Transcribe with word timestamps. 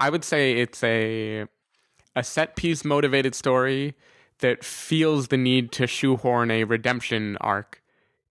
I 0.00 0.10
would 0.10 0.24
say 0.24 0.60
it's 0.60 0.82
a 0.82 1.46
a 2.16 2.24
set 2.24 2.56
piece 2.56 2.84
motivated 2.84 3.34
story 3.34 3.94
that 4.40 4.64
feels 4.64 5.28
the 5.28 5.36
need 5.36 5.72
to 5.72 5.86
shoehorn 5.86 6.50
a 6.50 6.64
redemption 6.64 7.36
arc, 7.40 7.82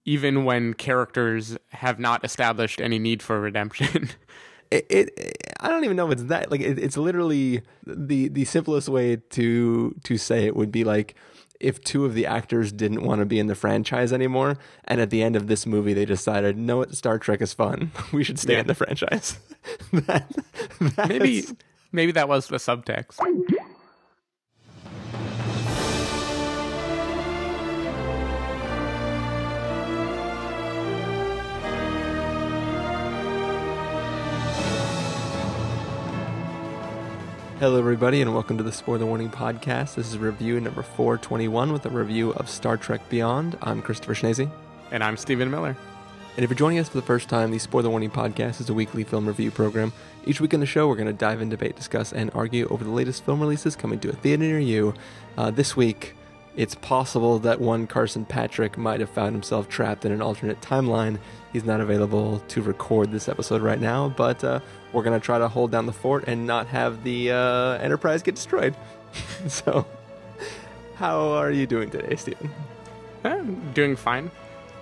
even 0.06 0.46
when 0.46 0.74
characters 0.74 1.58
have 1.72 2.00
not 2.00 2.24
established 2.24 2.82
any 2.82 3.00
need 3.00 3.22
for 3.22 3.40
redemption. 3.40 4.10
it, 4.72 4.86
it, 4.90 5.38
I 5.60 5.70
don't 5.70 5.84
even 5.84 5.98
know 5.98 6.08
if 6.08 6.14
it's 6.14 6.24
that 6.24 6.52
like 6.52 6.62
it, 6.62 6.80
it's 6.80 6.98
literally 6.98 7.62
the 7.86 8.28
the 8.30 8.46
simplest 8.46 8.90
way 8.90 9.18
to 9.18 9.96
to 10.04 10.18
say 10.18 10.46
it 10.46 10.56
would 10.56 10.72
be 10.72 10.84
like 10.84 11.16
if 11.60 11.82
two 11.84 12.06
of 12.06 12.14
the 12.14 12.26
actors 12.26 12.72
didn't 12.72 13.04
want 13.04 13.20
to 13.20 13.26
be 13.26 13.40
in 13.40 13.48
the 13.48 13.56
franchise 13.56 14.14
anymore 14.14 14.58
and 14.86 15.02
at 15.02 15.10
the 15.10 15.24
end 15.24 15.36
of 15.36 15.48
this 15.48 15.66
movie 15.66 15.94
they 15.94 16.06
decided 16.06 16.58
no 16.58 16.84
Star 16.86 17.18
Trek 17.20 17.42
is 17.42 17.54
fun 17.54 17.92
we 18.14 18.24
should 18.24 18.40
stay 18.40 18.54
Yeah. 18.54 18.60
in 18.62 18.68
the 18.68 18.76
franchise 18.76 19.40
that, 19.94 20.30
maybe 21.08 21.44
maybe 21.92 22.12
that 22.14 22.28
was 22.30 22.48
the 22.48 22.58
subtext. 22.58 23.20
Hello, 37.60 37.80
everybody, 37.80 38.22
and 38.22 38.36
welcome 38.36 38.56
to 38.58 38.64
the 38.64 38.72
Spoiler 38.72 39.08
Warning 39.08 39.32
Podcast. 39.32 39.96
This 39.96 40.10
is 40.10 40.20
review 40.20 40.60
number 40.60 40.84
421 40.84 41.74
with 41.74 41.88
a 41.88 41.90
review 41.90 42.30
of 42.34 42.48
Star 42.48 42.78
Trek 42.78 43.02
Beyond. 43.10 43.58
I'm 43.64 43.82
Christopher 43.82 44.14
Schnese. 44.14 44.48
And 44.92 45.04
I'm 45.04 45.18
Stephen 45.18 45.50
Miller. 45.50 45.76
And 46.36 46.44
if 46.44 46.52
you're 46.52 46.56
joining 46.56 46.78
us 46.78 46.88
for 46.88 46.98
the 46.98 47.02
first 47.02 47.30
time, 47.30 47.50
the 47.50 47.58
Spoiler 47.58 47.90
Warning 47.90 48.12
Podcast 48.12 48.62
is 48.62 48.70
a 48.70 48.76
weekly 48.76 49.04
film 49.04 49.28
review 49.28 49.50
program. 49.50 49.92
Each 50.28 50.40
week 50.40 50.54
in 50.54 50.60
the 50.60 50.68
show, 50.68 50.88
we're 50.88 50.98
going 50.98 51.08
to 51.08 51.14
dive 51.14 51.42
in, 51.42 51.50
debate, 51.50 51.76
discuss, 51.76 52.14
and 52.14 52.30
argue 52.36 52.68
over 52.68 52.84
the 52.84 52.92
latest 52.92 53.26
film 53.26 53.40
releases 53.40 53.76
coming 53.76 54.00
to 54.02 54.10
a 54.10 54.14
theater 54.14 54.44
near 54.44 54.60
you. 54.60 54.94
Uh, 55.36 55.50
this 55.50 55.76
week, 55.76 56.14
it's 56.56 56.76
possible 56.76 57.40
that 57.40 57.60
one 57.60 57.88
Carson 57.88 58.24
Patrick 58.24 58.78
might 58.78 59.00
have 59.00 59.10
found 59.10 59.34
himself 59.34 59.68
trapped 59.68 60.06
in 60.06 60.12
an 60.12 60.22
alternate 60.22 60.62
timeline. 60.62 61.18
He's 61.54 61.64
not 61.64 61.82
available 61.82 62.40
to 62.50 62.62
record 62.62 63.12
this 63.12 63.30
episode 63.30 63.62
right 63.62 63.80
now, 63.80 64.10
but 64.10 64.44
uh, 64.44 64.60
we're 64.92 65.04
going 65.04 65.20
to 65.20 65.26
try 65.26 65.40
to 65.40 65.48
hold 65.48 65.72
down 65.72 65.86
the 65.86 65.94
fort 65.94 66.26
and 66.28 66.46
not 66.46 66.68
have 66.68 67.04
the 67.04 67.32
uh, 67.32 67.78
Enterprise 67.78 68.22
get 68.22 68.36
destroyed. 68.36 68.76
so, 69.48 69.86
how 70.96 71.30
are 71.30 71.52
you 71.52 71.66
doing 71.66 71.90
today, 71.90 72.16
Stephen? 72.16 72.52
Eh, 73.24 73.44
doing 73.74 73.96
fine. 73.96 74.30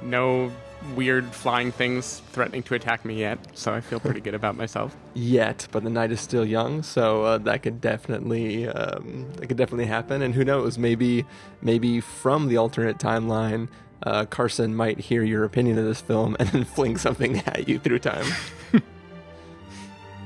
No 0.02 0.52
weird 0.94 1.26
flying 1.34 1.72
things 1.72 2.22
threatening 2.32 2.62
to 2.64 2.76
attack 2.76 3.06
me 3.06 3.20
yet, 3.20 3.40
so 3.54 3.74
I 3.74 3.82
feel 3.82 4.00
pretty 4.00 4.22
good 4.22 4.36
about 4.36 4.56
myself. 4.56 4.96
yet, 5.14 5.68
but 5.72 5.84
the 5.84 5.90
night 5.90 6.12
is 6.12 6.20
still 6.20 6.46
young, 6.46 6.84
so 6.84 7.24
uh, 7.24 7.38
that 7.40 7.64
could 7.64 7.82
definitely 7.82 8.68
um, 8.68 9.32
that 9.38 9.48
could 9.48 9.58
definitely 9.58 9.86
happen. 9.86 10.22
And 10.22 10.36
who 10.36 10.44
knows? 10.44 10.78
Maybe 10.78 11.26
maybe 11.62 12.02
from 12.02 12.48
the 12.48 12.58
alternate 12.58 12.98
timeline, 12.98 13.68
uh, 14.04 14.26
Carson 14.26 14.76
might 14.76 15.00
hear 15.00 15.24
your 15.24 15.44
opinion 15.44 15.78
of 15.78 15.86
this 15.86 16.02
film 16.02 16.36
and 16.40 16.50
then 16.50 16.64
fling 16.66 16.98
something 16.98 17.38
at 17.48 17.68
you 17.68 17.80
through 17.80 18.00
time. 18.00 18.26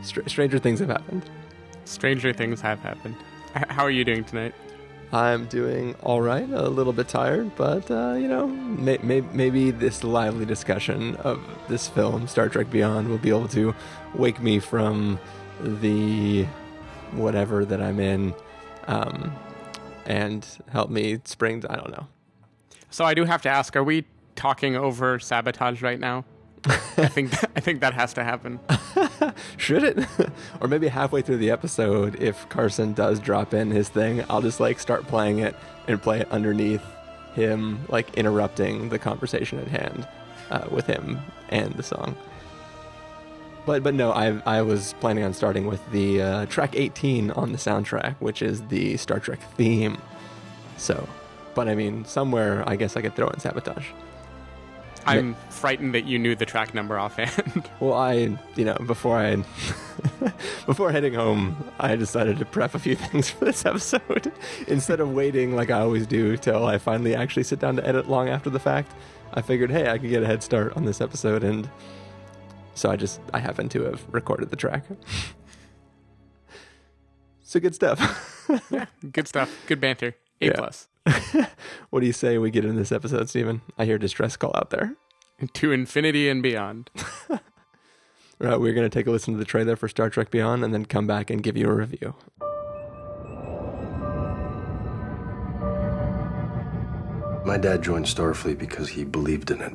Str- 0.03 0.27
stranger 0.27 0.59
things 0.59 0.79
have 0.79 0.89
happened. 0.89 1.23
Stranger 1.85 2.33
things 2.33 2.61
have 2.61 2.79
happened. 2.79 3.15
H- 3.55 3.65
how 3.69 3.83
are 3.83 3.91
you 3.91 4.05
doing 4.05 4.23
tonight? 4.23 4.53
I'm 5.11 5.47
doing 5.47 5.95
all 6.03 6.21
right, 6.21 6.47
a 6.47 6.69
little 6.69 6.93
bit 6.93 7.07
tired, 7.07 7.55
but 7.55 7.89
uh, 7.89 8.13
you 8.13 8.27
know, 8.27 8.47
may- 8.47 8.99
may- 9.01 9.21
maybe 9.21 9.71
this 9.71 10.03
lively 10.03 10.45
discussion 10.45 11.15
of 11.17 11.41
this 11.67 11.87
film, 11.87 12.27
Star 12.27 12.47
Trek 12.47 12.69
Beyond, 12.69 13.09
will 13.09 13.17
be 13.17 13.29
able 13.29 13.47
to 13.49 13.73
wake 14.13 14.39
me 14.39 14.59
from 14.59 15.19
the 15.61 16.43
whatever 17.13 17.65
that 17.65 17.81
I'm 17.81 17.99
in, 17.99 18.35
um, 18.87 19.35
and 20.05 20.47
help 20.71 20.91
me 20.91 21.19
spring. 21.25 21.63
I 21.67 21.75
don't 21.75 21.89
know. 21.91 22.07
So 22.89 23.05
I 23.05 23.13
do 23.13 23.25
have 23.25 23.41
to 23.43 23.49
ask: 23.49 23.75
Are 23.75 23.83
we 23.83 24.05
talking 24.35 24.75
over 24.75 25.19
sabotage 25.19 25.81
right 25.81 25.99
now? 25.99 26.25
I 26.65 27.07
think 27.07 27.33
I 27.55 27.59
think 27.59 27.81
that 27.81 27.93
has 27.93 28.13
to 28.13 28.23
happen. 28.23 28.59
Should 29.57 29.83
it? 29.83 30.07
or 30.61 30.67
maybe 30.67 30.87
halfway 30.87 31.21
through 31.21 31.37
the 31.37 31.51
episode, 31.51 32.21
if 32.21 32.47
Carson 32.49 32.93
does 32.93 33.19
drop 33.19 33.53
in 33.53 33.71
his 33.71 33.89
thing, 33.89 34.23
I'll 34.29 34.41
just 34.41 34.59
like 34.59 34.79
start 34.79 35.07
playing 35.07 35.39
it 35.39 35.55
and 35.87 36.01
play 36.01 36.19
it 36.21 36.31
underneath 36.31 36.83
him, 37.33 37.85
like 37.89 38.13
interrupting 38.15 38.89
the 38.89 38.99
conversation 38.99 39.59
at 39.59 39.67
hand 39.67 40.07
uh, 40.49 40.67
with 40.69 40.87
him 40.87 41.19
and 41.49 41.73
the 41.75 41.83
song. 41.83 42.15
But 43.65 43.83
but 43.83 43.93
no, 43.93 44.11
I 44.11 44.41
I 44.45 44.61
was 44.61 44.93
planning 44.99 45.23
on 45.23 45.33
starting 45.33 45.67
with 45.67 45.81
the 45.91 46.21
uh, 46.21 46.45
track 46.47 46.75
18 46.75 47.31
on 47.31 47.51
the 47.51 47.57
soundtrack, 47.57 48.15
which 48.19 48.41
is 48.41 48.61
the 48.67 48.97
Star 48.97 49.19
Trek 49.19 49.39
theme. 49.55 49.97
So, 50.77 51.07
but 51.55 51.67
I 51.67 51.75
mean, 51.75 52.05
somewhere 52.05 52.63
I 52.67 52.75
guess 52.75 52.95
I 52.97 53.01
could 53.01 53.15
throw 53.15 53.27
in 53.29 53.39
sabotage. 53.39 53.87
I'm 55.05 55.33
frightened 55.49 55.95
that 55.95 56.05
you 56.05 56.19
knew 56.19 56.35
the 56.35 56.45
track 56.45 56.73
number 56.75 56.99
offhand. 57.05 57.67
Well, 57.79 57.93
I, 57.93 58.37
you 58.55 58.65
know, 58.65 58.75
before 58.85 59.17
I, 59.17 59.37
before 60.67 60.91
heading 60.91 61.13
home, 61.13 61.55
I 61.79 61.95
decided 61.95 62.37
to 62.39 62.45
prep 62.45 62.75
a 62.75 62.79
few 62.79 62.95
things 63.07 63.29
for 63.31 63.45
this 63.45 63.65
episode. 63.65 64.31
Instead 64.67 64.99
of 64.99 65.13
waiting 65.13 65.55
like 65.55 65.71
I 65.71 65.79
always 65.79 66.05
do 66.05 66.37
till 66.37 66.67
I 66.67 66.77
finally 66.77 67.15
actually 67.15 67.43
sit 67.43 67.59
down 67.59 67.77
to 67.77 67.87
edit 67.87 68.07
long 68.09 68.29
after 68.29 68.49
the 68.51 68.59
fact, 68.59 68.91
I 69.33 69.41
figured, 69.41 69.71
hey, 69.71 69.89
I 69.89 69.97
could 69.97 70.09
get 70.09 70.21
a 70.21 70.27
head 70.27 70.43
start 70.43 70.75
on 70.75 70.85
this 70.85 71.01
episode, 71.01 71.43
and 71.43 71.67
so 72.75 72.91
I 72.91 72.95
just 72.97 73.19
I 73.33 73.39
happen 73.39 73.69
to 73.69 73.83
have 73.83 74.05
recorded 74.11 74.49
the 74.51 74.57
track. 74.57 74.83
so 77.41 77.59
good 77.59 77.73
stuff. 77.73 78.47
yeah, 78.69 78.85
good 79.11 79.27
stuff. 79.27 79.49
Good 79.65 79.79
banter. 79.79 80.15
A 80.41 80.47
Yeah. 80.47 80.53
plus. 80.55 80.88
what 81.89 82.01
do 82.01 82.05
you 82.05 82.13
say 82.13 82.37
we 82.37 82.51
get 82.51 82.65
in 82.65 82.75
this 82.75 82.91
episode, 82.91 83.29
Stephen? 83.29 83.61
I 83.77 83.85
hear 83.85 83.97
distress 83.97 84.35
call 84.35 84.51
out 84.55 84.69
there. 84.69 84.95
To 85.53 85.71
infinity 85.71 86.29
and 86.29 86.43
beyond. 86.43 86.89
right, 88.39 88.59
we're 88.59 88.73
going 88.73 88.89
to 88.89 88.89
take 88.89 89.07
a 89.07 89.11
listen 89.11 89.33
to 89.33 89.39
the 89.39 89.45
trailer 89.45 89.75
for 89.75 89.87
Star 89.87 90.09
Trek 90.09 90.31
Beyond 90.31 90.63
and 90.63 90.73
then 90.73 90.85
come 90.85 91.07
back 91.07 91.29
and 91.29 91.41
give 91.41 91.55
you 91.55 91.69
a 91.69 91.73
review. 91.73 92.15
My 97.45 97.57
dad 97.57 97.81
joined 97.81 98.05
Starfleet 98.05 98.59
because 98.59 98.89
he 98.89 99.05
believed 99.05 99.49
in 99.49 99.61
it. 99.61 99.73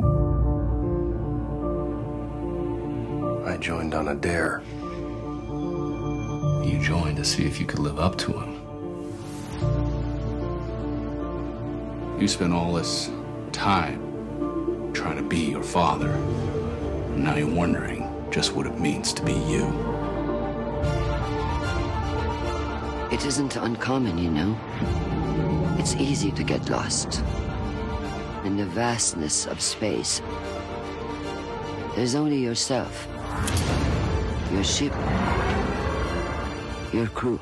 I 3.48 3.56
joined 3.56 3.94
on 3.94 4.08
a 4.08 4.14
dare. 4.14 4.62
You 6.64 6.78
joined 6.80 7.16
to 7.16 7.24
see 7.24 7.46
if 7.46 7.58
you 7.58 7.66
could 7.66 7.78
live 7.78 7.98
up 7.98 8.16
to 8.18 8.32
him. 8.32 8.53
You 12.24 12.28
spent 12.28 12.54
all 12.54 12.72
this 12.72 13.10
time 13.52 14.94
trying 14.94 15.18
to 15.18 15.22
be 15.22 15.40
your 15.40 15.62
father. 15.62 16.10
And 16.10 17.22
now 17.22 17.36
you're 17.36 17.46
wondering 17.46 18.10
just 18.30 18.54
what 18.54 18.66
it 18.66 18.80
means 18.80 19.12
to 19.12 19.22
be 19.22 19.34
you. 19.34 19.66
It 23.12 23.26
isn't 23.26 23.56
uncommon, 23.56 24.16
you 24.16 24.30
know. 24.30 24.58
It's 25.78 25.96
easy 25.96 26.30
to 26.30 26.42
get 26.42 26.70
lost. 26.70 27.22
In 28.46 28.56
the 28.56 28.64
vastness 28.64 29.46
of 29.46 29.60
space, 29.60 30.22
there's 31.94 32.14
only 32.14 32.38
yourself, 32.38 33.06
your 34.50 34.64
ship, 34.64 34.94
your 36.90 37.06
crew. 37.08 37.38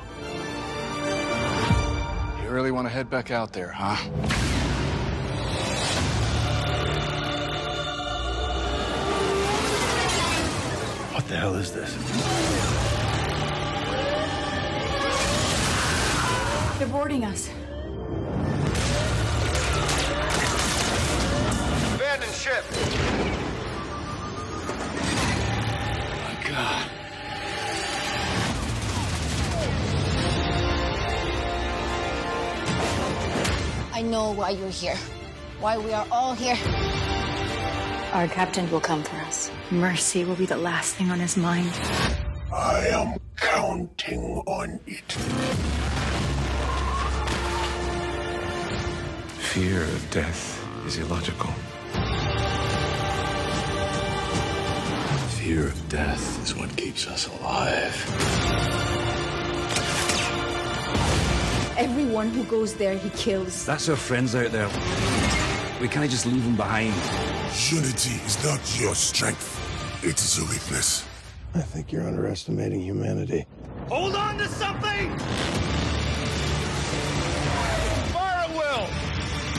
You 2.43 2.49
really 2.49 2.71
want 2.71 2.85
to 2.85 2.93
head 2.93 3.09
back 3.09 3.31
out 3.31 3.53
there, 3.53 3.71
huh? 3.71 4.62
The 11.33 11.39
hell 11.39 11.55
is 11.55 11.71
this? 11.71 11.91
They're 16.77 16.87
boarding 16.87 17.25
us. 17.25 17.49
Abandon 21.95 22.29
ship. 22.33 22.63
My 26.21 26.35
God. 26.47 26.89
I 33.91 34.01
know 34.03 34.33
why 34.33 34.51
you're 34.51 34.69
here. 34.69 34.97
Why 35.59 35.79
we 35.79 35.93
are 35.93 36.05
all 36.11 36.35
here. 36.35 36.82
Our 38.13 38.27
captain 38.27 38.69
will 38.69 38.79
come 38.79 39.01
for 39.01 39.15
us. 39.25 39.49
Mercy 39.71 40.23
will 40.23 40.35
be 40.35 40.45
the 40.45 40.55
last 40.55 40.93
thing 40.93 41.09
on 41.09 41.19
his 41.19 41.35
mind. 41.35 41.71
I 42.53 42.85
am 42.89 43.17
counting 43.35 44.43
on 44.45 44.79
it. 44.85 45.11
Fear 49.41 49.81
of 49.81 50.11
death 50.11 50.63
is 50.85 50.99
illogical. 50.99 51.49
Fear 55.39 55.69
of 55.69 55.89
death 55.89 56.43
is 56.43 56.55
what 56.55 56.69
keeps 56.77 57.07
us 57.07 57.27
alive. 57.39 57.95
Everyone 61.79 62.29
who 62.29 62.43
goes 62.43 62.75
there, 62.75 62.95
he 62.95 63.09
kills. 63.09 63.65
That's 63.65 63.89
our 63.89 63.95
friends 63.95 64.35
out 64.35 64.51
there. 64.51 64.69
We 65.81 65.87
can't 65.87 66.11
just 66.11 66.27
leave 66.27 66.43
them 66.43 66.55
behind. 66.55 66.93
Unity 67.53 68.15
is 68.25 68.43
not 68.43 68.59
your 68.79 68.95
strength, 68.95 69.59
it 70.03 70.19
is 70.19 70.39
a 70.39 70.41
weakness. 70.45 71.05
I 71.53 71.61
think 71.61 71.91
you're 71.91 72.07
underestimating 72.07 72.81
humanity. 72.81 73.45
Hold 73.89 74.15
on 74.15 74.39
to 74.39 74.47
something! 74.47 75.15
Fire 78.09 78.49
will! 78.49 78.87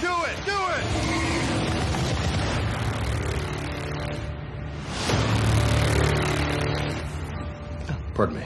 Do 0.00 0.24
it! 0.24 0.36
Do 0.44 0.58
it! 0.74 0.84
Pardon 8.14 8.36
me. 8.36 8.44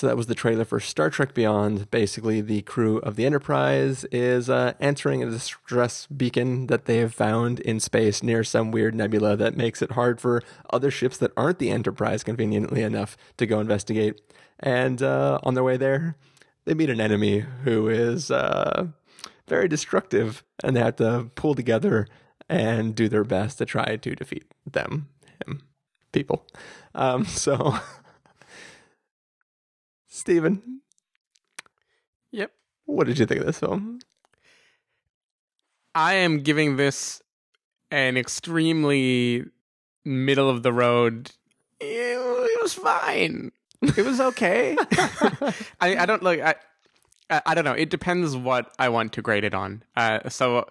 So 0.00 0.06
that 0.06 0.16
was 0.16 0.28
the 0.28 0.34
trailer 0.34 0.64
for 0.64 0.80
Star 0.80 1.10
Trek 1.10 1.34
Beyond. 1.34 1.90
Basically, 1.90 2.40
the 2.40 2.62
crew 2.62 3.00
of 3.00 3.16
the 3.16 3.26
Enterprise 3.26 4.04
is 4.04 4.48
uh, 4.48 4.72
answering 4.80 5.22
a 5.22 5.28
distress 5.28 6.06
beacon 6.06 6.68
that 6.68 6.86
they 6.86 6.96
have 6.96 7.12
found 7.12 7.60
in 7.60 7.80
space 7.80 8.22
near 8.22 8.42
some 8.42 8.70
weird 8.70 8.94
nebula 8.94 9.36
that 9.36 9.58
makes 9.58 9.82
it 9.82 9.92
hard 9.92 10.18
for 10.18 10.42
other 10.70 10.90
ships 10.90 11.18
that 11.18 11.32
aren't 11.36 11.58
the 11.58 11.70
Enterprise, 11.70 12.24
conveniently 12.24 12.80
enough, 12.80 13.14
to 13.36 13.44
go 13.44 13.60
investigate. 13.60 14.18
And 14.58 15.02
uh, 15.02 15.38
on 15.42 15.52
their 15.52 15.64
way 15.64 15.76
there, 15.76 16.16
they 16.64 16.72
meet 16.72 16.88
an 16.88 16.98
enemy 16.98 17.40
who 17.64 17.90
is 17.90 18.30
uh, 18.30 18.86
very 19.48 19.68
destructive, 19.68 20.42
and 20.64 20.74
they 20.74 20.80
have 20.80 20.96
to 20.96 21.30
pull 21.34 21.54
together 21.54 22.08
and 22.48 22.94
do 22.94 23.06
their 23.06 23.24
best 23.24 23.58
to 23.58 23.66
try 23.66 23.96
to 23.96 24.14
defeat 24.14 24.46
them, 24.64 25.10
him, 25.44 25.60
people. 26.10 26.46
Um, 26.94 27.24
so. 27.26 27.74
Stephen, 30.20 30.82
Yep. 32.30 32.52
what 32.84 33.06
did 33.06 33.18
you 33.18 33.24
think 33.24 33.40
of 33.40 33.46
this 33.46 33.58
film? 33.58 34.00
I 35.94 36.12
am 36.14 36.40
giving 36.40 36.76
this 36.76 37.22
an 37.90 38.18
extremely 38.18 39.46
middle 40.04 40.50
of 40.50 40.62
the 40.62 40.74
road. 40.74 41.32
It, 41.80 42.60
was 42.62 42.74
fine. 42.74 43.50
It 43.80 44.04
was 44.04 44.20
okay. 44.30 44.76
I, 45.80 45.96
I 45.96 46.04
don't 46.04 46.22
like. 46.22 46.40
I, 46.40 46.54
I 47.30 47.40
I 47.46 47.54
don't 47.54 47.64
know. 47.64 47.72
It 47.72 47.88
depends 47.88 48.36
what 48.36 48.70
I 48.78 48.90
want 48.90 49.14
to 49.14 49.22
grade 49.22 49.44
it 49.44 49.54
on. 49.54 49.82
Uh, 49.96 50.28
so 50.28 50.68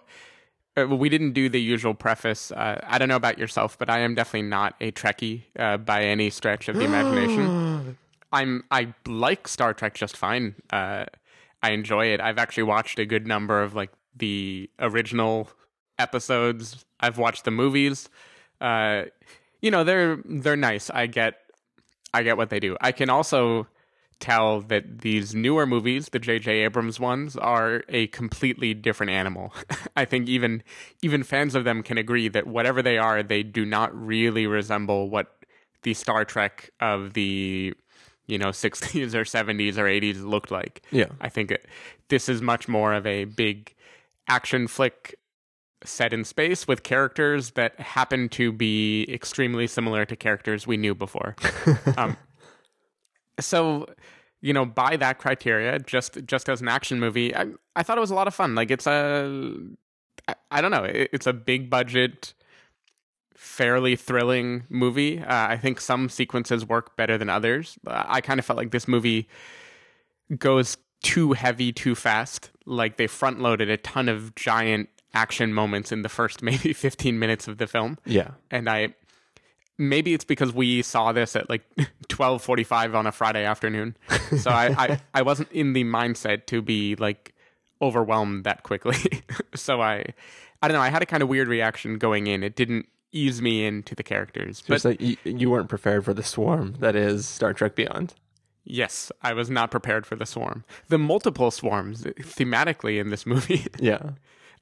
uh, 0.76 0.86
we 0.86 1.08
didn't 1.08 1.32
do 1.32 1.48
the 1.48 1.60
usual 1.60 1.94
preface. 1.94 2.52
Uh, 2.52 2.80
I 2.86 2.98
don't 2.98 3.08
know 3.08 3.16
about 3.16 3.36
yourself, 3.36 3.76
but 3.76 3.90
I 3.90 3.98
am 3.98 4.14
definitely 4.14 4.48
not 4.48 4.76
a 4.80 4.92
Trekkie 4.92 5.42
uh, 5.58 5.76
by 5.78 6.04
any 6.04 6.30
stretch 6.30 6.68
of 6.68 6.76
the 6.76 6.84
imagination. 6.84 7.96
I'm 8.32 8.64
I 8.70 8.94
like 9.06 9.48
Star 9.48 9.74
Trek 9.74 9.94
just 9.94 10.16
fine. 10.16 10.54
Uh, 10.70 11.06
I 11.62 11.72
enjoy 11.72 12.06
it. 12.06 12.20
I've 12.20 12.38
actually 12.38 12.62
watched 12.64 12.98
a 12.98 13.06
good 13.06 13.26
number 13.26 13.62
of 13.62 13.74
like 13.74 13.90
the 14.16 14.70
original 14.78 15.50
episodes. 15.98 16.84
I've 17.00 17.18
watched 17.18 17.44
the 17.44 17.50
movies. 17.50 18.08
Uh, 18.60 19.04
you 19.60 19.70
know, 19.70 19.84
they're 19.84 20.18
they're 20.24 20.56
nice. 20.56 20.90
I 20.90 21.06
get 21.06 21.34
I 22.14 22.22
get 22.22 22.36
what 22.36 22.50
they 22.50 22.60
do. 22.60 22.76
I 22.80 22.92
can 22.92 23.10
also 23.10 23.66
tell 24.20 24.60
that 24.60 25.00
these 25.00 25.34
newer 25.34 25.66
movies, 25.66 26.10
the 26.10 26.18
J.J. 26.18 26.64
Abrams 26.64 27.00
ones, 27.00 27.36
are 27.36 27.82
a 27.88 28.06
completely 28.08 28.74
different 28.74 29.10
animal. 29.10 29.52
I 29.96 30.04
think 30.04 30.28
even 30.28 30.62
even 31.02 31.22
fans 31.22 31.54
of 31.54 31.64
them 31.64 31.82
can 31.82 31.98
agree 31.98 32.28
that 32.28 32.46
whatever 32.46 32.82
they 32.82 32.98
are, 32.98 33.22
they 33.22 33.42
do 33.42 33.64
not 33.64 33.94
really 33.94 34.46
resemble 34.46 35.08
what 35.10 35.34
the 35.82 35.94
Star 35.94 36.24
Trek 36.24 36.70
of 36.80 37.14
the 37.14 37.74
you 38.30 38.38
know 38.38 38.48
60s 38.48 39.14
or 39.14 39.24
70s 39.24 39.76
or 39.76 39.84
80s 39.84 40.24
looked 40.24 40.50
like. 40.50 40.82
Yeah. 40.90 41.08
I 41.20 41.28
think 41.28 41.50
it, 41.50 41.66
this 42.08 42.28
is 42.28 42.40
much 42.40 42.68
more 42.68 42.94
of 42.94 43.06
a 43.06 43.24
big 43.24 43.74
action 44.28 44.68
flick 44.68 45.16
set 45.84 46.12
in 46.12 46.24
space 46.24 46.68
with 46.68 46.82
characters 46.82 47.52
that 47.52 47.78
happen 47.80 48.28
to 48.28 48.52
be 48.52 49.06
extremely 49.12 49.66
similar 49.66 50.04
to 50.04 50.16
characters 50.16 50.66
we 50.66 50.76
knew 50.76 50.94
before. 50.94 51.36
um, 51.96 52.16
so, 53.38 53.86
you 54.40 54.52
know, 54.52 54.64
by 54.66 54.96
that 54.96 55.18
criteria, 55.18 55.78
just 55.78 56.18
just 56.26 56.48
as 56.48 56.60
an 56.60 56.68
action 56.68 57.00
movie, 57.00 57.34
I, 57.34 57.46
I 57.76 57.82
thought 57.82 57.96
it 57.96 58.02
was 58.02 58.10
a 58.10 58.14
lot 58.14 58.28
of 58.28 58.34
fun. 58.34 58.54
Like 58.54 58.70
it's 58.70 58.86
a, 58.86 59.54
I, 60.28 60.34
I 60.50 60.60
don't 60.60 60.70
know, 60.70 60.84
it, 60.84 61.10
it's 61.12 61.26
a 61.26 61.32
big 61.32 61.70
budget, 61.70 62.34
fairly 63.40 63.96
thrilling 63.96 64.64
movie. 64.68 65.18
Uh, 65.18 65.46
I 65.48 65.56
think 65.56 65.80
some 65.80 66.10
sequences 66.10 66.66
work 66.66 66.94
better 66.96 67.16
than 67.16 67.30
others. 67.30 67.78
I 67.86 68.20
kind 68.20 68.38
of 68.38 68.44
felt 68.44 68.58
like 68.58 68.70
this 68.70 68.86
movie 68.86 69.28
goes 70.36 70.76
too 71.02 71.32
heavy 71.32 71.72
too 71.72 71.94
fast. 71.94 72.50
Like 72.66 72.98
they 72.98 73.06
front 73.06 73.40
loaded 73.40 73.70
a 73.70 73.78
ton 73.78 74.10
of 74.10 74.34
giant 74.34 74.90
action 75.14 75.54
moments 75.54 75.90
in 75.90 76.02
the 76.02 76.10
first 76.10 76.42
maybe 76.42 76.74
15 76.74 77.18
minutes 77.18 77.48
of 77.48 77.56
the 77.56 77.66
film. 77.66 77.96
Yeah. 78.04 78.32
And 78.50 78.68
I 78.68 78.94
maybe 79.78 80.12
it's 80.12 80.26
because 80.26 80.52
we 80.52 80.82
saw 80.82 81.12
this 81.12 81.34
at 81.34 81.48
like 81.48 81.62
12:45 82.08 82.94
on 82.94 83.06
a 83.06 83.12
Friday 83.12 83.44
afternoon. 83.44 83.96
So 84.38 84.50
I, 84.50 84.66
I 84.76 85.00
I 85.14 85.22
wasn't 85.22 85.50
in 85.50 85.72
the 85.72 85.82
mindset 85.84 86.44
to 86.46 86.60
be 86.60 86.94
like 86.94 87.34
overwhelmed 87.80 88.44
that 88.44 88.64
quickly. 88.64 89.22
so 89.54 89.80
I 89.80 90.04
I 90.60 90.68
don't 90.68 90.74
know, 90.74 90.82
I 90.82 90.90
had 90.90 91.02
a 91.02 91.06
kind 91.06 91.22
of 91.22 91.30
weird 91.30 91.48
reaction 91.48 91.96
going 91.96 92.26
in. 92.26 92.42
It 92.42 92.54
didn't 92.54 92.86
ease 93.12 93.42
me 93.42 93.64
into 93.64 93.94
the 93.94 94.02
characters. 94.02 94.62
Just 94.62 94.84
like 94.84 95.00
you, 95.00 95.16
you 95.24 95.50
weren't 95.50 95.68
prepared 95.68 96.04
for 96.04 96.14
the 96.14 96.22
swarm 96.22 96.74
that 96.80 96.94
is 96.96 97.26
Star 97.26 97.52
Trek 97.52 97.74
Beyond. 97.74 98.14
Yes, 98.64 99.10
I 99.22 99.32
was 99.32 99.50
not 99.50 99.70
prepared 99.70 100.06
for 100.06 100.16
the 100.16 100.26
swarm. 100.26 100.64
The 100.88 100.98
multiple 100.98 101.50
swarms 101.50 102.02
thematically 102.04 103.00
in 103.00 103.10
this 103.10 103.26
movie. 103.32 103.66
Yeah. 103.78 104.10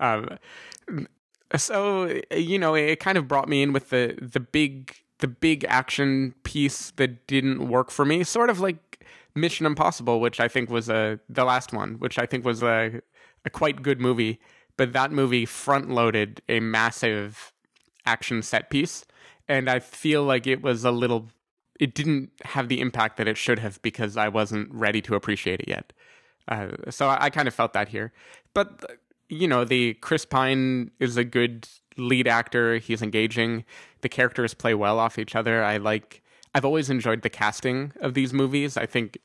um, 0.00 0.39
so 1.56 2.21
you 2.35 2.59
know, 2.59 2.75
it 2.75 3.00
kind 3.00 3.19
of 3.19 3.29
brought 3.29 3.49
me 3.49 3.62
in 3.62 3.73
with 3.73 3.91
the 3.91 4.17
the 4.21 4.41
big 4.41 4.95
the 5.19 5.29
big 5.29 5.65
action 5.69 6.35
piece 6.45 6.93
that 6.93 7.27
didn't 7.27 7.69
work 7.69 7.91
for 7.91 8.05
me. 8.05 8.23
Sort 8.25 8.50
of 8.50 8.61
like 8.61 9.05
Mission 9.35 9.67
Impossible, 9.67 10.21
which 10.21 10.41
I 10.41 10.49
think 10.49 10.71
was 10.71 10.89
a 10.89 11.19
the 11.29 11.45
last 11.45 11.73
one, 11.73 11.95
which 11.95 12.19
I 12.19 12.27
think 12.27 12.45
was 12.45 12.62
a 12.62 13.00
a 13.45 13.50
quite 13.50 13.83
good 13.83 14.00
movie. 14.00 14.39
But 14.77 14.93
that 14.93 15.11
movie 15.11 15.45
front 15.45 15.91
loaded 15.91 16.41
a 16.49 16.61
massive 16.61 17.52
action 18.09 18.43
set 18.43 18.71
piece, 18.71 19.05
and 19.47 19.69
I 19.69 19.79
feel 19.79 20.25
like 20.25 20.47
it 20.47 20.62
was 20.62 20.85
a 20.85 20.91
little 20.91 21.29
it 21.79 21.95
didn't 21.95 22.31
have 22.43 22.69
the 22.69 22.81
impact 22.81 23.17
that 23.19 23.29
it 23.29 23.37
should 23.37 23.61
have 23.61 23.81
because 23.83 24.17
I 24.17 24.29
wasn't 24.29 24.73
ready 24.73 25.00
to 25.03 25.15
appreciate 25.15 25.61
it 25.61 25.69
yet. 25.69 25.93
Uh, 26.49 26.69
so 26.91 27.07
I, 27.07 27.27
I 27.27 27.31
kind 27.31 27.47
of 27.47 27.55
felt 27.55 27.73
that 27.73 27.88
here. 27.88 28.12
But 28.55 28.99
you 29.29 29.47
know, 29.47 29.65
the 29.65 29.95
Chris 29.95 30.25
Pine 30.25 30.91
is 30.99 31.17
a 31.17 31.25
good 31.25 31.69
lead 31.97 32.27
actor. 32.27 32.79
He's 32.79 33.03
engaging. 33.03 33.65
The 34.00 34.09
characters 34.09 34.55
play 34.55 34.75
well 34.75 34.99
off 34.99 35.19
each 35.19 35.37
other. 35.37 35.62
I 35.62 35.77
like. 35.77 36.23
I've 36.55 36.65
always 36.65 36.88
enjoyed 36.91 37.23
the 37.23 37.31
casting 37.31 37.93
of 38.00 38.15
these 38.15 38.33
movies. 38.33 38.77
I 38.77 38.87
think 38.87 39.19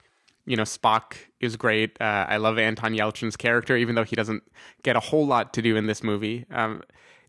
you 0.46 0.58
know 0.58 0.63
Spock 0.63 1.16
is 1.40 1.56
great. 1.56 2.00
Uh, 2.02 2.25
I 2.28 2.38
love 2.38 2.60
Anton 2.60 2.94
Yelchin's 2.94 3.38
character, 3.38 3.78
even 3.78 3.96
though 3.96 4.04
he 4.04 4.16
doesn't 4.16 4.44
get 4.84 4.96
a 4.96 5.00
whole 5.00 5.25
lot 5.25 5.54
to 5.54 5.62
do 5.62 5.75
in 5.78 5.88
this 5.88 6.04
movie. 6.04 6.46
Um, 6.52 6.84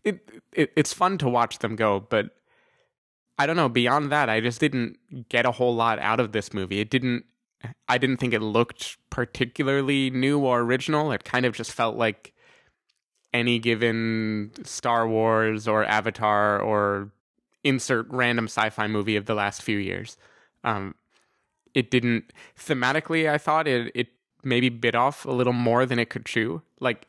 it, 0.05 0.29
it 0.53 0.71
it's 0.75 0.93
fun 0.93 1.17
to 1.17 1.27
watch 1.27 1.59
them 1.59 1.75
go, 1.75 1.99
but 1.99 2.29
I 3.37 3.45
don't 3.45 3.57
know. 3.57 3.67
Beyond 3.67 4.11
that, 4.11 4.29
I 4.29 4.39
just 4.39 4.59
didn't 4.59 4.97
get 5.29 5.45
a 5.45 5.51
whole 5.51 5.75
lot 5.75 5.99
out 5.99 6.19
of 6.19 6.31
this 6.31 6.53
movie. 6.53 6.79
It 6.79 6.89
didn't. 6.89 7.25
I 7.89 7.97
didn't 7.97 8.17
think 8.17 8.33
it 8.33 8.41
looked 8.41 8.97
particularly 9.09 10.11
new 10.11 10.39
or 10.39 10.61
original. 10.61 11.11
It 11.11 11.23
kind 11.23 11.45
of 11.45 11.53
just 11.53 11.71
felt 11.71 11.97
like 11.97 12.33
any 13.33 13.59
given 13.59 14.51
Star 14.63 15.07
Wars 15.07 15.67
or 15.67 15.83
Avatar 15.83 16.61
or 16.61 17.11
insert 17.63 18.05
random 18.09 18.45
sci-fi 18.45 18.87
movie 18.87 19.15
of 19.15 19.25
the 19.25 19.33
last 19.33 19.63
few 19.63 19.77
years. 19.77 20.15
Um, 20.63 20.95
it 21.73 21.89
didn't 21.91 22.31
thematically. 22.57 23.29
I 23.29 23.37
thought 23.37 23.67
it 23.67 23.91
it 23.95 24.07
maybe 24.43 24.69
bit 24.69 24.95
off 24.95 25.25
a 25.25 25.31
little 25.31 25.53
more 25.53 25.85
than 25.85 25.99
it 25.99 26.09
could 26.09 26.25
chew. 26.25 26.61
Like 26.79 27.07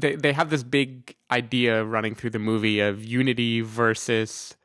they 0.00 0.14
they 0.16 0.32
have 0.32 0.50
this 0.50 0.62
big 0.62 1.16
idea 1.30 1.84
running 1.84 2.14
through 2.14 2.30
the 2.30 2.38
movie 2.38 2.80
of 2.80 3.04
unity 3.04 3.60
versus 3.60 4.56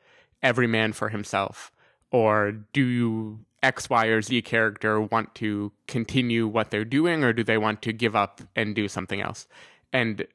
every 0.42 0.68
man 0.68 0.94
for 0.94 1.10
himself, 1.10 1.72
or 2.12 2.52
do 2.52 3.40
X, 3.62 3.90
Y, 3.90 4.06
or 4.08 4.22
Z 4.22 4.42
character 4.44 5.00
want 5.02 5.34
to 5.36 5.72
continue 5.88 6.48
what 6.48 6.70
they're 6.70 6.86
doing, 6.86 7.24
or 7.24 7.34
do 7.34 7.44
they 7.44 7.58
want 7.58 7.82
to 7.84 7.94
give 7.94 8.16
up 8.16 8.42
and 8.56 8.75
do 8.75 8.88
something 8.88 9.22
else? 9.22 9.48
And 9.92 10.28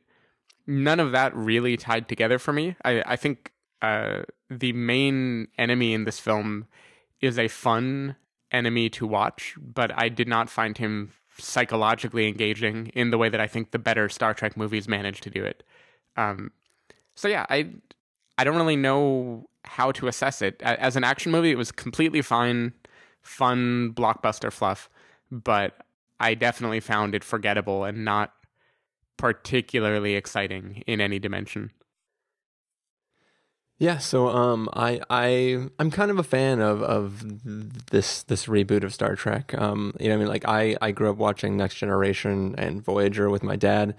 none 0.66 1.00
of 1.00 1.12
that 1.12 1.34
really 1.34 1.76
tied 1.76 2.08
together 2.08 2.38
for 2.38 2.52
me. 2.52 2.76
I, 2.84 3.02
I 3.06 3.16
think 3.16 3.52
uh, 3.82 4.22
the 4.50 4.72
main 4.72 5.48
enemy 5.58 5.92
in 5.92 6.04
this 6.04 6.18
film 6.18 6.66
is 7.20 7.38
a 7.38 7.48
fun 7.48 8.16
enemy 8.50 8.88
to 8.90 9.06
watch, 9.06 9.54
but 9.58 9.90
I 9.94 10.08
did 10.08 10.28
not 10.28 10.48
find 10.48 10.78
him 10.78 11.12
psychologically 11.38 12.28
engaging 12.28 12.88
in 12.88 13.10
the 13.10 13.18
way 13.18 13.28
that 13.28 13.40
I 13.40 13.46
think 13.46 13.70
the 13.70 13.78
better 13.78 14.08
Star 14.08 14.34
Trek 14.34 14.56
movies 14.56 14.88
manage 14.88 15.20
to 15.22 15.30
do 15.30 15.44
it. 15.44 15.62
Um, 16.16 16.52
So 17.14 17.28
yeah, 17.28 17.46
I 17.50 17.70
I 18.38 18.44
don't 18.44 18.56
really 18.56 18.76
know 18.76 19.48
how 19.64 19.92
to 19.92 20.08
assess 20.08 20.42
it. 20.42 20.62
As 20.62 20.96
an 20.96 21.04
action 21.04 21.32
movie, 21.32 21.50
it 21.50 21.58
was 21.58 21.72
completely 21.72 22.22
fine, 22.22 22.72
fun 23.22 23.92
blockbuster 23.94 24.52
fluff, 24.52 24.88
but 25.30 25.84
I 26.20 26.34
definitely 26.34 26.80
found 26.80 27.14
it 27.14 27.24
forgettable 27.24 27.84
and 27.84 28.04
not 28.04 28.32
particularly 29.16 30.14
exciting 30.14 30.82
in 30.86 31.00
any 31.00 31.18
dimension. 31.18 31.72
Yeah, 33.80 33.98
so 33.98 34.28
um, 34.28 34.68
I 34.72 35.00
I 35.08 35.68
I'm 35.78 35.90
kind 35.92 36.10
of 36.10 36.18
a 36.18 36.24
fan 36.24 36.60
of 36.60 36.82
of 36.82 37.22
this 37.90 38.24
this 38.24 38.46
reboot 38.46 38.82
of 38.82 38.92
Star 38.92 39.14
Trek. 39.14 39.54
Um, 39.56 39.94
you 40.00 40.08
know, 40.08 40.16
I 40.16 40.18
mean, 40.18 40.26
like 40.26 40.44
I 40.48 40.76
I 40.82 40.90
grew 40.90 41.10
up 41.10 41.16
watching 41.16 41.56
Next 41.56 41.76
Generation 41.76 42.56
and 42.58 42.82
Voyager 42.82 43.30
with 43.30 43.44
my 43.44 43.54
dad, 43.54 43.94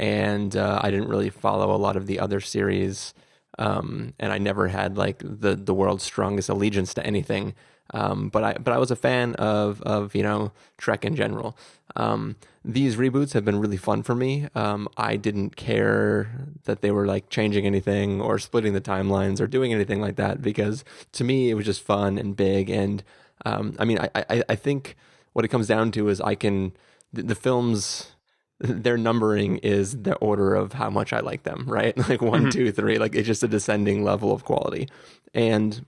and 0.00 0.56
uh, 0.56 0.80
I 0.82 0.90
didn't 0.90 1.08
really 1.08 1.30
follow 1.30 1.72
a 1.74 1.78
lot 1.78 1.96
of 1.96 2.06
the 2.06 2.18
other 2.18 2.40
series. 2.40 3.14
Um, 3.58 4.14
and 4.18 4.32
I 4.32 4.38
never 4.38 4.66
had 4.68 4.96
like 4.96 5.18
the 5.22 5.54
the 5.54 5.74
world's 5.74 6.02
strongest 6.04 6.48
allegiance 6.48 6.92
to 6.94 7.06
anything. 7.06 7.54
Um, 7.92 8.28
but 8.28 8.44
I 8.44 8.52
but 8.54 8.72
I 8.72 8.78
was 8.78 8.90
a 8.90 8.96
fan 8.96 9.34
of 9.36 9.82
of 9.82 10.14
you 10.14 10.22
know 10.22 10.52
Trek 10.78 11.04
in 11.04 11.16
general. 11.16 11.56
Um, 11.96 12.36
these 12.64 12.96
reboots 12.96 13.32
have 13.32 13.44
been 13.44 13.58
really 13.58 13.76
fun 13.76 14.02
for 14.02 14.14
me. 14.14 14.46
Um, 14.54 14.88
I 14.96 15.16
didn't 15.16 15.56
care 15.56 16.46
that 16.64 16.82
they 16.82 16.90
were 16.90 17.06
like 17.06 17.28
changing 17.30 17.66
anything 17.66 18.20
or 18.20 18.38
splitting 18.38 18.74
the 18.74 18.80
timelines 18.80 19.40
or 19.40 19.46
doing 19.46 19.72
anything 19.72 20.00
like 20.00 20.16
that 20.16 20.42
because 20.42 20.84
to 21.12 21.24
me 21.24 21.50
it 21.50 21.54
was 21.54 21.64
just 21.64 21.82
fun 21.82 22.18
and 22.18 22.36
big. 22.36 22.70
And 22.70 23.02
um, 23.44 23.74
I 23.78 23.84
mean, 23.84 23.98
I, 23.98 24.10
I 24.14 24.42
I 24.50 24.54
think 24.54 24.96
what 25.32 25.44
it 25.44 25.48
comes 25.48 25.66
down 25.66 25.90
to 25.92 26.08
is 26.08 26.20
I 26.20 26.34
can 26.34 26.72
the, 27.12 27.22
the 27.22 27.34
films 27.34 28.12
their 28.60 28.98
numbering 28.98 29.56
is 29.58 30.02
the 30.02 30.14
order 30.16 30.54
of 30.54 30.74
how 30.74 30.90
much 30.90 31.12
I 31.12 31.20
like 31.20 31.44
them, 31.44 31.64
right? 31.66 31.96
Like 32.08 32.20
one, 32.20 32.42
mm-hmm. 32.42 32.50
two, 32.50 32.72
three. 32.72 32.98
Like 32.98 33.14
it's 33.14 33.26
just 33.26 33.42
a 33.42 33.48
descending 33.48 34.04
level 34.04 34.32
of 34.32 34.44
quality. 34.44 34.88
And 35.32 35.84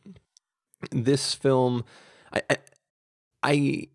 this 0.90 1.34
film, 1.34 1.84
I, 2.32 2.42
I, 2.50 2.56
I, 3.42 3.88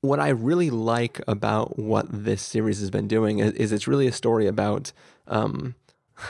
what 0.00 0.18
I 0.18 0.30
really 0.30 0.70
like 0.70 1.20
about 1.28 1.78
what 1.78 2.06
this 2.10 2.42
series 2.42 2.80
has 2.80 2.90
been 2.90 3.08
doing 3.08 3.38
is, 3.38 3.52
is 3.52 3.72
it's 3.72 3.86
really 3.86 4.06
a 4.06 4.12
story 4.12 4.46
about, 4.46 4.92
um, 5.28 5.74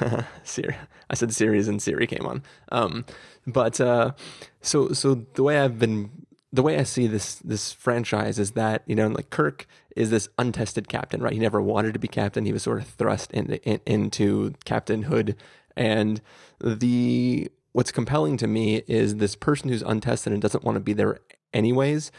Siri. 0.45 0.77
I 1.11 1.15
said 1.15 1.33
series 1.35 1.69
and 1.69 1.83
Siri 1.83 2.07
came 2.07 2.27
on. 2.27 2.43
Um, 2.71 3.05
but 3.47 3.81
uh, 3.81 4.13
so 4.61 4.93
so 4.93 5.27
the 5.35 5.43
way 5.43 5.59
I've 5.59 5.79
been 5.79 6.11
the 6.53 6.63
way 6.63 6.79
I 6.79 6.83
see 6.85 7.07
this 7.07 7.37
this 7.37 7.73
franchise 7.73 8.39
is 8.39 8.53
that 8.53 8.83
you 8.87 8.95
know 8.95 9.09
like 9.09 9.31
Kirk 9.31 9.67
is 9.97 10.11
this 10.11 10.29
untested 10.39 10.89
captain, 10.89 11.23
right? 11.23 11.33
He 11.33 11.39
never 11.39 11.61
wanted 11.61 11.93
to 11.93 11.99
be 11.99 12.09
captain. 12.09 12.47
He 12.47 12.53
was 12.53 12.63
sort 12.63 12.81
of 12.81 12.87
thrust 12.87 13.31
in, 13.33 13.53
into 13.87 14.53
captainhood, 14.65 15.35
and 15.77 16.21
the 16.61 17.51
what's 17.73 17.93
compelling 17.93 18.37
to 18.39 18.47
me 18.47 18.83
is 18.87 19.17
this 19.17 19.35
person 19.35 19.69
who's 19.69 19.83
untested 19.83 20.33
and 20.33 20.43
doesn't 20.43 20.65
want 20.65 20.77
to 20.77 20.81
be 20.81 20.93
there 20.93 21.19
anyways 21.53 22.11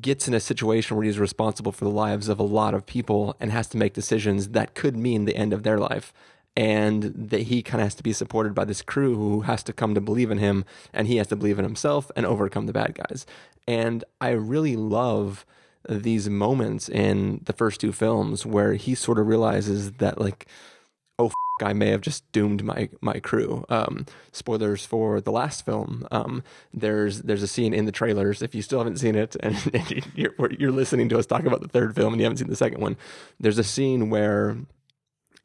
gets 0.00 0.28
in 0.28 0.34
a 0.34 0.40
situation 0.40 0.96
where 0.96 1.04
he's 1.04 1.18
responsible 1.18 1.72
for 1.72 1.84
the 1.84 1.90
lives 1.90 2.28
of 2.28 2.38
a 2.38 2.44
lot 2.44 2.74
of 2.74 2.86
people 2.86 3.36
and 3.40 3.50
has 3.50 3.66
to 3.68 3.76
make 3.76 3.94
decisions 3.94 4.50
that 4.50 4.74
could 4.74 4.96
mean 4.96 5.24
the 5.24 5.36
end 5.36 5.52
of 5.52 5.62
their 5.62 5.78
life. 5.78 6.12
And 6.56 7.14
that 7.14 7.42
he 7.42 7.62
kind 7.62 7.80
of 7.80 7.86
has 7.86 7.94
to 7.94 8.02
be 8.02 8.12
supported 8.12 8.54
by 8.54 8.64
this 8.64 8.82
crew 8.82 9.14
who 9.14 9.42
has 9.42 9.62
to 9.62 9.72
come 9.72 9.94
to 9.94 10.00
believe 10.00 10.30
in 10.30 10.38
him 10.38 10.64
and 10.92 11.06
he 11.06 11.16
has 11.16 11.28
to 11.28 11.36
believe 11.36 11.58
in 11.58 11.64
himself 11.64 12.10
and 12.16 12.26
overcome 12.26 12.66
the 12.66 12.72
bad 12.72 12.94
guys. 12.94 13.24
And 13.66 14.04
i 14.20 14.30
really 14.30 14.76
love 14.76 15.46
these 15.88 16.28
moments 16.28 16.88
in 16.88 17.40
the 17.44 17.52
first 17.52 17.80
two 17.80 17.92
films 17.92 18.44
where 18.44 18.74
he 18.74 18.94
sort 18.94 19.18
of 19.18 19.26
realizes 19.26 19.92
that 19.92 20.20
like 20.20 20.46
oh 21.18 21.30
I 21.62 21.72
may 21.72 21.88
have 21.88 22.00
just 22.00 22.30
doomed 22.32 22.62
my 22.64 22.88
my 23.00 23.20
crew. 23.20 23.64
Um, 23.68 24.06
spoilers 24.32 24.84
for 24.84 25.20
the 25.20 25.32
last 25.32 25.64
film. 25.64 26.06
Um, 26.10 26.42
there's 26.72 27.22
there's 27.22 27.42
a 27.42 27.48
scene 27.48 27.74
in 27.74 27.84
the 27.84 27.92
trailers. 27.92 28.42
If 28.42 28.54
you 28.54 28.62
still 28.62 28.78
haven't 28.78 28.98
seen 28.98 29.14
it 29.14 29.36
and, 29.40 29.56
and 29.74 30.06
you're, 30.14 30.34
you're 30.58 30.72
listening 30.72 31.08
to 31.10 31.18
us 31.18 31.26
talk 31.26 31.44
about 31.44 31.60
the 31.60 31.68
third 31.68 31.94
film 31.94 32.12
and 32.12 32.20
you 32.20 32.24
haven't 32.24 32.38
seen 32.38 32.48
the 32.48 32.56
second 32.56 32.80
one, 32.80 32.96
there's 33.38 33.58
a 33.58 33.64
scene 33.64 34.10
where 34.10 34.56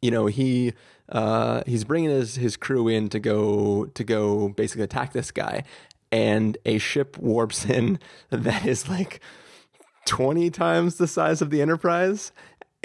you 0.01 0.11
know 0.11 0.25
he 0.27 0.73
uh, 1.09 1.61
he's 1.65 1.83
bringing 1.83 2.09
his 2.09 2.35
his 2.35 2.57
crew 2.57 2.87
in 2.87 3.09
to 3.09 3.19
go 3.19 3.85
to 3.85 4.03
go 4.03 4.49
basically 4.49 4.83
attack 4.83 5.13
this 5.13 5.31
guy, 5.31 5.63
and 6.11 6.57
a 6.65 6.77
ship 6.77 7.17
warps 7.17 7.65
in 7.65 7.99
that 8.29 8.65
is 8.65 8.89
like. 8.89 9.21
20 10.07 10.51
times 10.51 10.97
the 10.97 11.07
size 11.07 11.41
of 11.41 11.49
the 11.49 11.63
Enterprise 11.63 12.31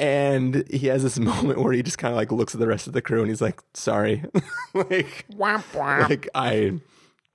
and 0.01 0.65
he 0.71 0.87
has 0.87 1.03
this 1.03 1.19
moment 1.21 1.61
where 1.61 1.73
he 1.73 1.83
just 1.83 1.99
kind 1.99 2.13
of 2.13 2.17
like 2.17 2.33
looks 2.33 2.55
at 2.55 2.61
the 2.61 2.67
rest 2.67 2.87
of 2.87 2.95
the 2.95 3.03
crew 3.03 3.21
and 3.21 3.29
he's 3.29 3.43
like 3.43 3.61
sorry. 3.75 4.25
Like 4.75 5.27
womp, 5.33 5.65
womp. 5.73 6.09
like 6.09 6.29
i 6.35 6.79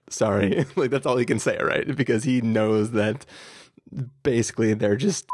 sorry. 0.09 0.65
Like 0.75 0.89
that's 0.89 1.05
all 1.05 1.17
he 1.17 1.25
can 1.25 1.39
say 1.39 1.57
right? 1.61 1.95
Because 1.95 2.23
he 2.23 2.41
knows 2.41 2.91
that 2.91 3.25
basically 4.23 4.73
they're 4.73 4.95
just 4.95 5.27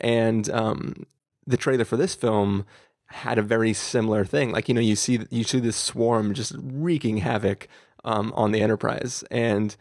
and 0.00 0.48
um 0.50 1.06
the 1.46 1.56
trailer 1.56 1.84
for 1.84 1.96
this 1.96 2.14
film 2.14 2.64
had 3.08 3.38
a 3.38 3.42
very 3.42 3.72
similar 3.72 4.24
thing. 4.24 4.50
Like 4.50 4.68
you 4.68 4.74
know 4.74 4.80
you 4.80 4.96
see 4.96 5.20
you 5.30 5.44
see 5.44 5.60
this 5.60 5.76
swarm 5.76 6.32
just 6.34 6.52
wreaking 6.58 7.18
havoc 7.18 7.68
um 8.04 8.32
on 8.34 8.52
the 8.52 8.62
enterprise. 8.62 9.22
And 9.30 9.76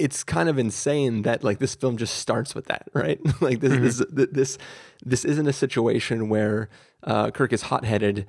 it's 0.00 0.24
kind 0.24 0.48
of 0.48 0.58
insane 0.58 1.22
that 1.22 1.44
like 1.44 1.58
this 1.58 1.74
film 1.74 1.96
just 1.96 2.16
starts 2.16 2.54
with 2.54 2.64
that, 2.66 2.88
right? 2.94 3.20
like 3.40 3.60
this, 3.60 3.72
mm-hmm. 3.72 4.16
this, 4.16 4.28
this, 4.32 4.58
this 5.04 5.24
isn't 5.24 5.46
a 5.46 5.52
situation 5.52 6.28
where 6.28 6.68
uh, 7.04 7.30
Kirk 7.30 7.52
is 7.52 7.62
hot 7.62 7.84
headed, 7.84 8.26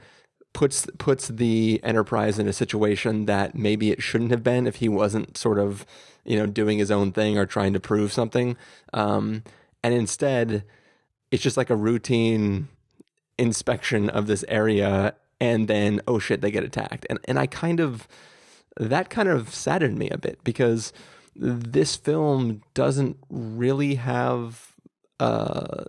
puts 0.53 0.85
puts 0.97 1.29
the 1.29 1.79
Enterprise 1.81 2.37
in 2.37 2.47
a 2.47 2.53
situation 2.53 3.25
that 3.25 3.55
maybe 3.55 3.89
it 3.91 4.01
shouldn't 4.01 4.31
have 4.31 4.43
been 4.43 4.67
if 4.67 4.77
he 4.77 4.89
wasn't 4.89 5.37
sort 5.37 5.57
of 5.57 5.85
you 6.25 6.37
know 6.37 6.45
doing 6.45 6.77
his 6.77 6.91
own 6.91 7.11
thing 7.11 7.37
or 7.37 7.45
trying 7.45 7.73
to 7.73 7.79
prove 7.79 8.11
something, 8.11 8.57
um, 8.93 9.43
and 9.83 9.93
instead 9.93 10.63
it's 11.31 11.41
just 11.41 11.55
like 11.55 11.69
a 11.69 11.75
routine 11.75 12.67
inspection 13.37 14.09
of 14.09 14.27
this 14.27 14.43
area, 14.49 15.15
and 15.39 15.67
then 15.69 16.01
oh 16.05 16.19
shit, 16.19 16.41
they 16.41 16.51
get 16.51 16.65
attacked, 16.65 17.05
and 17.09 17.19
and 17.25 17.39
I 17.39 17.47
kind 17.47 17.79
of 17.79 18.07
that 18.77 19.09
kind 19.09 19.29
of 19.29 19.53
saddened 19.53 19.97
me 19.97 20.09
a 20.09 20.17
bit 20.17 20.43
because 20.43 20.91
this 21.35 21.95
film 21.95 22.61
doesn't 22.73 23.17
really 23.29 23.95
have 23.95 24.75
uh, 25.19 25.85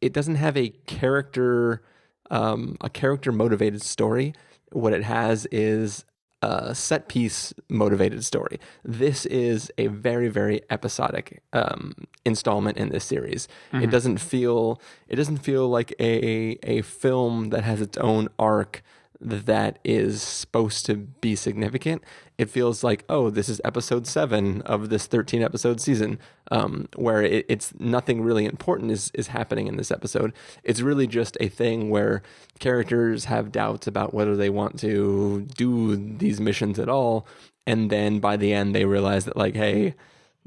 it 0.00 0.12
doesn't 0.12 0.36
have 0.36 0.56
a 0.56 0.70
character 0.86 1.82
um, 2.30 2.76
a 2.80 2.90
character 2.90 3.32
motivated 3.32 3.82
story. 3.82 4.34
What 4.72 4.92
it 4.92 5.04
has 5.04 5.46
is 5.46 6.04
a 6.42 6.74
set 6.74 7.08
piece 7.08 7.54
motivated 7.68 8.24
story. 8.24 8.58
This 8.84 9.26
is 9.26 9.70
a 9.78 9.86
very 9.88 10.28
very 10.28 10.62
episodic 10.70 11.42
um, 11.52 11.94
installment 12.24 12.76
in 12.76 12.90
this 12.90 13.04
series. 13.04 13.48
Mm-hmm. 13.72 13.84
It 13.84 13.90
doesn't 13.90 14.18
feel 14.18 14.80
it 15.08 15.16
doesn't 15.16 15.38
feel 15.38 15.68
like 15.68 15.94
a 15.98 16.58
a 16.62 16.82
film 16.82 17.50
that 17.50 17.64
has 17.64 17.80
its 17.80 17.98
own 17.98 18.28
arc 18.38 18.82
that 19.24 19.78
is 19.84 20.22
supposed 20.22 20.84
to 20.86 20.96
be 20.96 21.34
significant, 21.34 22.02
it 22.36 22.50
feels 22.50 22.84
like, 22.84 23.04
oh, 23.08 23.30
this 23.30 23.48
is 23.48 23.60
episode 23.64 24.06
seven 24.06 24.60
of 24.62 24.90
this 24.90 25.06
13 25.06 25.42
episode 25.42 25.80
season, 25.80 26.18
um, 26.50 26.88
where 26.96 27.22
it, 27.22 27.46
it's 27.48 27.72
nothing 27.78 28.22
really 28.22 28.44
important 28.44 28.90
is, 28.90 29.10
is 29.14 29.28
happening 29.28 29.66
in 29.66 29.76
this 29.76 29.90
episode. 29.90 30.32
It's 30.62 30.80
really 30.80 31.06
just 31.06 31.36
a 31.40 31.48
thing 31.48 31.90
where 31.90 32.22
characters 32.58 33.24
have 33.26 33.50
doubts 33.50 33.86
about 33.86 34.12
whether 34.12 34.36
they 34.36 34.50
want 34.50 34.78
to 34.80 35.46
do 35.56 35.96
these 35.96 36.40
missions 36.40 36.78
at 36.78 36.88
all. 36.88 37.26
And 37.66 37.88
then 37.90 38.20
by 38.20 38.36
the 38.36 38.52
end, 38.52 38.74
they 38.74 38.84
realize 38.84 39.24
that, 39.24 39.36
like, 39.36 39.54
hey, 39.54 39.94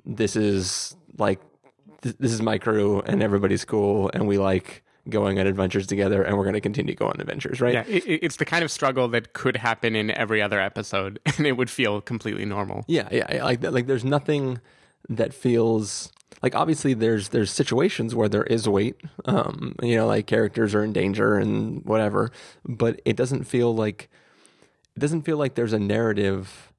this 0.05 0.35
is 0.35 0.95
like, 1.17 1.41
th- 2.01 2.17
this 2.19 2.31
is 2.31 2.41
my 2.41 2.57
crew 2.57 3.01
and 3.01 3.23
everybody's 3.23 3.65
cool 3.65 4.11
and 4.13 4.27
we 4.27 4.37
like 4.37 4.83
going 5.09 5.39
on 5.39 5.47
adventures 5.47 5.87
together 5.87 6.23
and 6.23 6.37
we're 6.37 6.43
going 6.43 6.53
to 6.53 6.61
continue 6.61 6.93
to 6.93 6.97
go 6.97 7.07
on 7.07 7.19
adventures 7.19 7.61
right? 7.61 7.73
Yeah 7.73 7.83
it, 7.87 8.03
it's 8.23 8.37
the 8.37 8.45
kind 8.45 8.63
of 8.63 8.71
struggle 8.71 9.07
that 9.09 9.33
could 9.33 9.57
happen 9.57 9.95
in 9.95 10.11
every 10.11 10.41
other 10.41 10.59
episode 10.59 11.19
and 11.37 11.45
it 11.45 11.53
would 11.53 11.69
feel 11.69 12.01
completely 12.01 12.45
normal. 12.45 12.83
Yeah 12.87 13.07
yeah 13.11 13.43
like 13.43 13.63
like 13.63 13.87
there's 13.87 14.05
nothing 14.05 14.59
that 15.09 15.33
feels 15.33 16.11
like 16.43 16.55
obviously 16.55 16.93
there's 16.93 17.29
there's 17.29 17.51
situations 17.51 18.13
where 18.13 18.29
there 18.29 18.43
is 18.43 18.67
weight 18.67 18.95
um 19.25 19.75
you 19.81 19.95
know 19.95 20.07
like 20.07 20.27
characters 20.27 20.75
are 20.75 20.83
in 20.83 20.93
danger 20.93 21.35
and 21.37 21.83
whatever 21.85 22.31
but 22.65 23.01
it 23.05 23.15
doesn't 23.15 23.45
feel 23.45 23.73
like 23.73 24.09
it 24.95 24.99
doesn't 24.99 25.21
feel 25.21 25.37
like 25.37 25.55
there's 25.55 25.73
a 25.73 25.79
narrative 25.79 26.73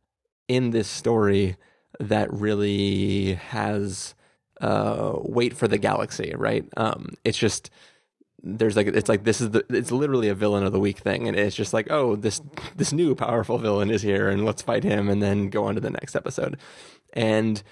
in 0.47 0.71
this 0.71 0.89
story 0.89 1.57
that 2.01 2.33
really 2.33 3.35
has 3.35 4.15
uh 4.61 5.13
weight 5.17 5.57
for 5.57 5.69
the 5.69 5.79
galaxy 5.79 6.35
right? 6.37 6.69
Um 6.77 7.15
it's 7.25 7.39
just 7.39 7.71
there's 8.43 8.77
like 8.77 8.87
it's 8.87 9.09
like 9.09 9.25
this 9.25 9.41
is 9.41 9.51
the 9.51 9.65
it's 9.71 9.91
literally 9.91 10.29
a 10.29 10.35
villain 10.35 10.65
of 10.65 10.73
the 10.73 10.81
week 10.81 10.99
thing 10.99 11.27
and 11.27 11.37
it's 11.37 11.57
just 11.57 11.73
like 11.73 11.91
oh 11.91 12.15
this 12.15 12.41
this 12.77 12.93
new 12.93 13.15
powerful 13.15 13.59
villain 13.59 13.91
is 13.91 14.03
here 14.03 14.29
and 14.29 14.45
let's 14.45 14.63
fight 14.63 14.85
him 14.85 15.09
and 15.09 15.23
then 15.23 15.49
go 15.49 15.65
on 15.65 15.75
to 15.75 15.81
the 15.81 15.91
next 15.91 16.15
episode 16.15 16.57
and 17.15 17.63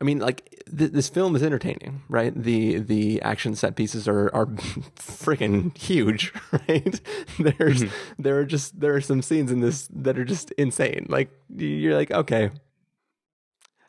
I 0.00 0.04
mean, 0.04 0.18
like 0.18 0.48
th- 0.76 0.92
this 0.92 1.10
film 1.10 1.36
is 1.36 1.42
entertaining, 1.42 2.02
right? 2.08 2.32
The 2.34 2.78
the 2.78 3.20
action 3.20 3.54
set 3.54 3.76
pieces 3.76 4.08
are 4.08 4.34
are 4.34 4.46
freaking 4.96 5.76
huge, 5.76 6.32
right? 6.52 7.00
There's 7.38 7.82
mm-hmm. 7.84 8.22
there 8.22 8.38
are 8.38 8.46
just 8.46 8.80
there 8.80 8.94
are 8.94 9.00
some 9.02 9.20
scenes 9.20 9.52
in 9.52 9.60
this 9.60 9.88
that 9.92 10.18
are 10.18 10.24
just 10.24 10.52
insane. 10.52 11.06
Like 11.10 11.30
you're 11.54 11.94
like, 11.94 12.10
okay, 12.10 12.50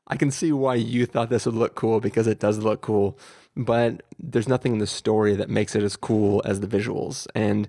I 0.06 0.18
can 0.18 0.32
see 0.32 0.52
why 0.52 0.76
you 0.76 1.06
thought 1.06 1.30
this 1.30 1.46
would 1.46 1.56
look 1.56 1.76
cool 1.76 2.02
because 2.02 2.28
it 2.28 2.40
does 2.40 2.58
look 2.58 2.82
cool, 2.82 3.18
but 3.56 4.04
there's 4.20 4.48
nothing 4.48 4.74
in 4.74 4.80
the 4.80 4.88
story 4.88 5.36
that 5.36 5.50
makes 5.50 5.76
it 5.76 5.84
as 5.84 5.96
cool 5.96 6.42
as 6.46 6.60
the 6.60 6.68
visuals. 6.68 7.28
And 7.36 7.68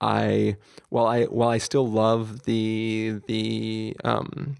I, 0.00 0.56
while 0.88 1.06
I 1.06 1.24
while 1.24 1.50
I 1.50 1.58
still 1.58 1.88
love 1.88 2.44
the 2.44 3.20
the 3.26 3.96
um 4.02 4.56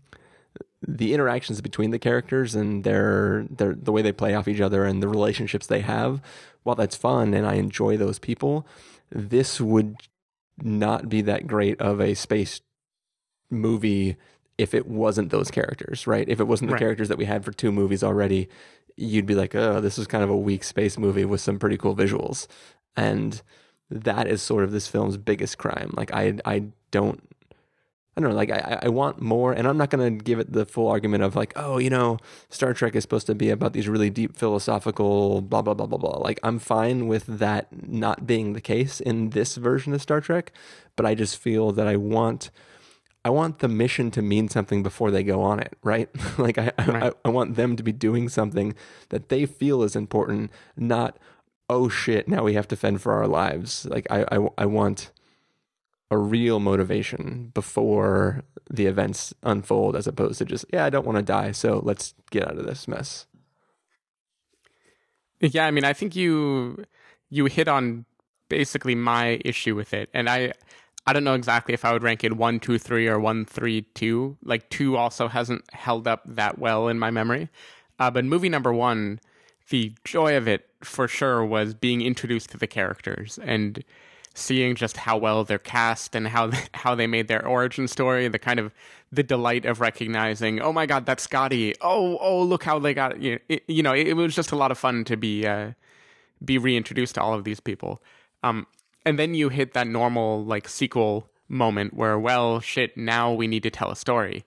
the 0.86 1.12
interactions 1.12 1.60
between 1.60 1.90
the 1.90 1.98
characters 1.98 2.54
and 2.54 2.84
their 2.84 3.46
their 3.50 3.74
the 3.74 3.92
way 3.92 4.02
they 4.02 4.12
play 4.12 4.34
off 4.34 4.48
each 4.48 4.60
other 4.60 4.84
and 4.84 5.02
the 5.02 5.08
relationships 5.08 5.66
they 5.66 5.80
have, 5.80 6.20
while 6.62 6.76
that's 6.76 6.96
fun 6.96 7.34
and 7.34 7.46
I 7.46 7.54
enjoy 7.54 7.96
those 7.96 8.18
people, 8.18 8.66
this 9.10 9.60
would 9.60 9.96
not 10.62 11.08
be 11.08 11.22
that 11.22 11.46
great 11.46 11.80
of 11.80 12.00
a 12.00 12.14
space 12.14 12.60
movie 13.50 14.16
if 14.58 14.74
it 14.74 14.86
wasn't 14.86 15.30
those 15.30 15.50
characters, 15.50 16.06
right? 16.06 16.28
If 16.28 16.38
it 16.38 16.46
wasn't 16.46 16.68
the 16.68 16.74
right. 16.74 16.80
characters 16.80 17.08
that 17.08 17.16
we 17.16 17.24
had 17.24 17.44
for 17.44 17.52
two 17.52 17.72
movies 17.72 18.04
already, 18.04 18.48
you'd 19.00 19.26
be 19.26 19.34
like, 19.34 19.54
oh, 19.54 19.80
this 19.80 19.98
is 19.98 20.06
kind 20.06 20.22
of 20.22 20.30
a 20.30 20.36
weak 20.36 20.62
space 20.62 20.98
movie 20.98 21.24
with 21.24 21.40
some 21.40 21.58
pretty 21.58 21.76
cool 21.76 21.96
visuals. 21.96 22.46
And 22.96 23.40
that 23.90 24.26
is 24.28 24.42
sort 24.42 24.64
of 24.64 24.72
this 24.72 24.86
film's 24.86 25.16
biggest 25.16 25.58
crime. 25.58 25.92
Like 25.96 26.12
I 26.12 26.38
I 26.44 26.64
don't 26.90 27.22
I 28.16 28.20
don't 28.20 28.30
know, 28.30 28.36
like 28.36 28.50
I, 28.50 28.80
I 28.82 28.88
want 28.88 29.22
more, 29.22 29.52
and 29.52 29.68
I'm 29.68 29.78
not 29.78 29.90
to 29.90 30.10
give 30.10 30.40
it 30.40 30.52
the 30.52 30.66
full 30.66 30.88
argument 30.88 31.22
of 31.22 31.36
like, 31.36 31.52
oh, 31.54 31.78
you 31.78 31.90
know, 31.90 32.18
Star 32.48 32.74
Trek 32.74 32.96
is 32.96 33.02
supposed 33.02 33.28
to 33.28 33.36
be 33.36 33.50
about 33.50 33.72
these 33.72 33.88
really 33.88 34.10
deep 34.10 34.36
philosophical 34.36 35.40
blah 35.40 35.62
blah 35.62 35.74
blah 35.74 35.86
blah 35.86 35.98
blah. 35.98 36.18
Like 36.18 36.40
I'm 36.42 36.58
fine 36.58 37.06
with 37.06 37.26
that 37.26 37.68
not 37.88 38.26
being 38.26 38.52
the 38.52 38.60
case 38.60 39.00
in 39.00 39.30
this 39.30 39.56
version 39.56 39.94
of 39.94 40.02
Star 40.02 40.20
Trek, 40.20 40.52
but 40.96 41.06
I 41.06 41.14
just 41.14 41.38
feel 41.38 41.72
that 41.72 41.86
I 41.86 41.96
want 41.96 42.50
I 43.24 43.30
want 43.30 43.58
the 43.58 43.68
mission 43.68 44.10
to 44.12 44.22
mean 44.22 44.48
something 44.48 44.82
before 44.82 45.10
they 45.10 45.22
go 45.22 45.42
on 45.42 45.60
it, 45.60 45.76
right? 45.82 46.08
like 46.38 46.58
I, 46.58 46.72
right. 46.78 47.02
I, 47.04 47.12
I 47.24 47.28
want 47.28 47.56
them 47.56 47.76
to 47.76 47.82
be 47.82 47.92
doing 47.92 48.28
something 48.28 48.74
that 49.10 49.28
they 49.28 49.46
feel 49.46 49.82
is 49.82 49.94
important, 49.94 50.50
not 50.76 51.18
oh 51.70 51.88
shit, 51.88 52.26
now 52.26 52.42
we 52.42 52.54
have 52.54 52.66
to 52.66 52.76
fend 52.76 53.00
for 53.00 53.12
our 53.12 53.28
lives. 53.28 53.86
Like 53.86 54.06
I, 54.10 54.24
I, 54.32 54.48
I 54.58 54.66
want 54.66 55.12
a 56.10 56.18
real 56.18 56.58
motivation 56.58 57.52
before 57.54 58.42
the 58.68 58.86
events 58.86 59.32
unfold, 59.44 59.94
as 59.94 60.08
opposed 60.08 60.38
to 60.38 60.44
just 60.44 60.64
yeah, 60.72 60.84
I 60.84 60.90
don't 60.90 61.06
want 61.06 61.16
to 61.16 61.22
die, 61.22 61.52
so 61.52 61.80
let's 61.84 62.14
get 62.30 62.46
out 62.46 62.58
of 62.58 62.66
this 62.66 62.88
mess. 62.88 63.26
Yeah, 65.40 65.66
I 65.66 65.70
mean, 65.70 65.84
I 65.84 65.92
think 65.92 66.16
you 66.16 66.84
you 67.30 67.46
hit 67.46 67.68
on 67.68 68.04
basically 68.48 68.96
my 68.96 69.40
issue 69.44 69.76
with 69.76 69.94
it, 69.94 70.10
and 70.12 70.28
I 70.28 70.52
I 71.10 71.12
don't 71.12 71.24
know 71.24 71.34
exactly 71.34 71.74
if 71.74 71.84
I 71.84 71.92
would 71.92 72.04
rank 72.04 72.22
it 72.22 72.36
one, 72.36 72.60
two, 72.60 72.78
three, 72.78 73.08
or 73.08 73.18
one, 73.18 73.44
three, 73.44 73.82
two. 73.94 74.36
Like 74.44 74.70
two 74.70 74.96
also 74.96 75.26
hasn't 75.26 75.64
held 75.74 76.06
up 76.06 76.22
that 76.24 76.60
well 76.60 76.86
in 76.86 77.00
my 77.00 77.10
memory. 77.10 77.48
Uh, 77.98 78.12
but 78.12 78.24
movie 78.24 78.48
number 78.48 78.72
one, 78.72 79.18
the 79.70 79.92
joy 80.04 80.36
of 80.36 80.46
it 80.46 80.68
for 80.82 81.08
sure 81.08 81.44
was 81.44 81.74
being 81.74 82.00
introduced 82.00 82.50
to 82.50 82.58
the 82.58 82.68
characters 82.68 83.40
and 83.42 83.82
seeing 84.34 84.76
just 84.76 84.98
how 84.98 85.16
well 85.16 85.42
they're 85.42 85.58
cast 85.58 86.14
and 86.14 86.28
how 86.28 86.52
how 86.74 86.94
they 86.94 87.08
made 87.08 87.26
their 87.26 87.44
origin 87.44 87.88
story. 87.88 88.28
The 88.28 88.38
kind 88.38 88.60
of 88.60 88.72
the 89.10 89.24
delight 89.24 89.64
of 89.64 89.80
recognizing, 89.80 90.60
oh 90.60 90.72
my 90.72 90.86
god, 90.86 91.06
that's 91.06 91.24
Scotty. 91.24 91.74
Oh, 91.80 92.18
oh, 92.18 92.40
look 92.40 92.62
how 92.62 92.78
they 92.78 92.94
got 92.94 93.20
you. 93.20 93.32
Know, 93.32 93.38
it, 93.48 93.64
you 93.66 93.82
know, 93.82 93.94
it, 93.94 94.06
it, 94.06 94.14
was 94.14 94.36
just 94.36 94.52
a 94.52 94.56
lot 94.56 94.70
of 94.70 94.78
fun 94.78 95.02
to 95.06 95.16
be 95.16 95.44
uh, 95.44 95.72
be 96.44 96.56
reintroduced 96.56 97.16
to 97.16 97.20
all 97.20 97.34
of 97.34 97.42
these 97.42 97.58
people. 97.58 98.00
Um, 98.44 98.68
and 99.10 99.18
then 99.18 99.34
you 99.34 99.48
hit 99.48 99.72
that 99.72 99.88
normal 99.88 100.44
like 100.44 100.68
sequel 100.68 101.28
moment 101.48 101.94
where 101.94 102.16
well 102.16 102.60
shit 102.60 102.96
now 102.96 103.32
we 103.32 103.48
need 103.48 103.64
to 103.64 103.70
tell 103.70 103.90
a 103.90 103.96
story. 103.96 104.44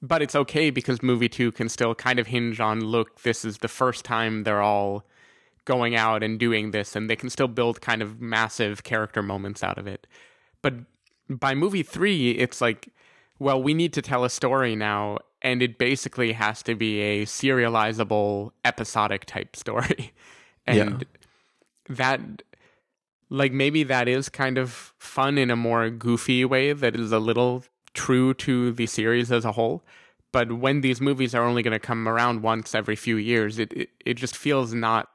But 0.00 0.22
it's 0.22 0.36
okay 0.36 0.70
because 0.70 1.02
movie 1.02 1.28
2 1.28 1.50
can 1.50 1.68
still 1.68 1.96
kind 1.96 2.20
of 2.20 2.28
hinge 2.28 2.60
on 2.60 2.80
look 2.80 3.22
this 3.22 3.44
is 3.44 3.58
the 3.58 3.66
first 3.66 4.04
time 4.04 4.44
they're 4.44 4.62
all 4.62 5.04
going 5.64 5.96
out 5.96 6.22
and 6.22 6.38
doing 6.38 6.70
this 6.70 6.94
and 6.94 7.10
they 7.10 7.16
can 7.16 7.28
still 7.28 7.48
build 7.48 7.80
kind 7.80 8.02
of 8.02 8.20
massive 8.20 8.84
character 8.84 9.20
moments 9.20 9.64
out 9.64 9.78
of 9.78 9.88
it. 9.88 10.06
But 10.62 10.74
by 11.28 11.56
movie 11.56 11.82
3 11.82 12.30
it's 12.30 12.60
like 12.60 12.90
well 13.40 13.60
we 13.60 13.74
need 13.74 13.92
to 13.94 14.02
tell 14.02 14.22
a 14.22 14.30
story 14.30 14.76
now 14.76 15.18
and 15.42 15.60
it 15.60 15.76
basically 15.76 16.34
has 16.34 16.62
to 16.62 16.76
be 16.76 17.00
a 17.00 17.24
serializable 17.24 18.52
episodic 18.64 19.24
type 19.24 19.56
story. 19.56 20.12
And 20.66 20.78
yeah. 20.78 21.94
that 21.96 22.20
like 23.34 23.52
maybe 23.52 23.82
that 23.82 24.08
is 24.08 24.28
kind 24.28 24.58
of 24.58 24.94
fun 24.98 25.38
in 25.38 25.50
a 25.50 25.56
more 25.56 25.90
goofy 25.90 26.44
way 26.44 26.72
that 26.72 26.94
is 26.94 27.10
a 27.12 27.18
little 27.18 27.64
true 27.92 28.32
to 28.34 28.72
the 28.72 28.86
series 28.86 29.32
as 29.32 29.44
a 29.44 29.52
whole. 29.52 29.82
But 30.32 30.52
when 30.52 30.80
these 30.80 31.00
movies 31.00 31.34
are 31.34 31.44
only 31.44 31.62
going 31.62 31.72
to 31.72 31.78
come 31.78 32.08
around 32.08 32.42
once 32.42 32.74
every 32.74 32.96
few 32.96 33.16
years, 33.16 33.58
it, 33.58 33.72
it, 33.72 33.90
it 34.04 34.14
just 34.14 34.36
feels 34.36 34.72
not 34.72 35.08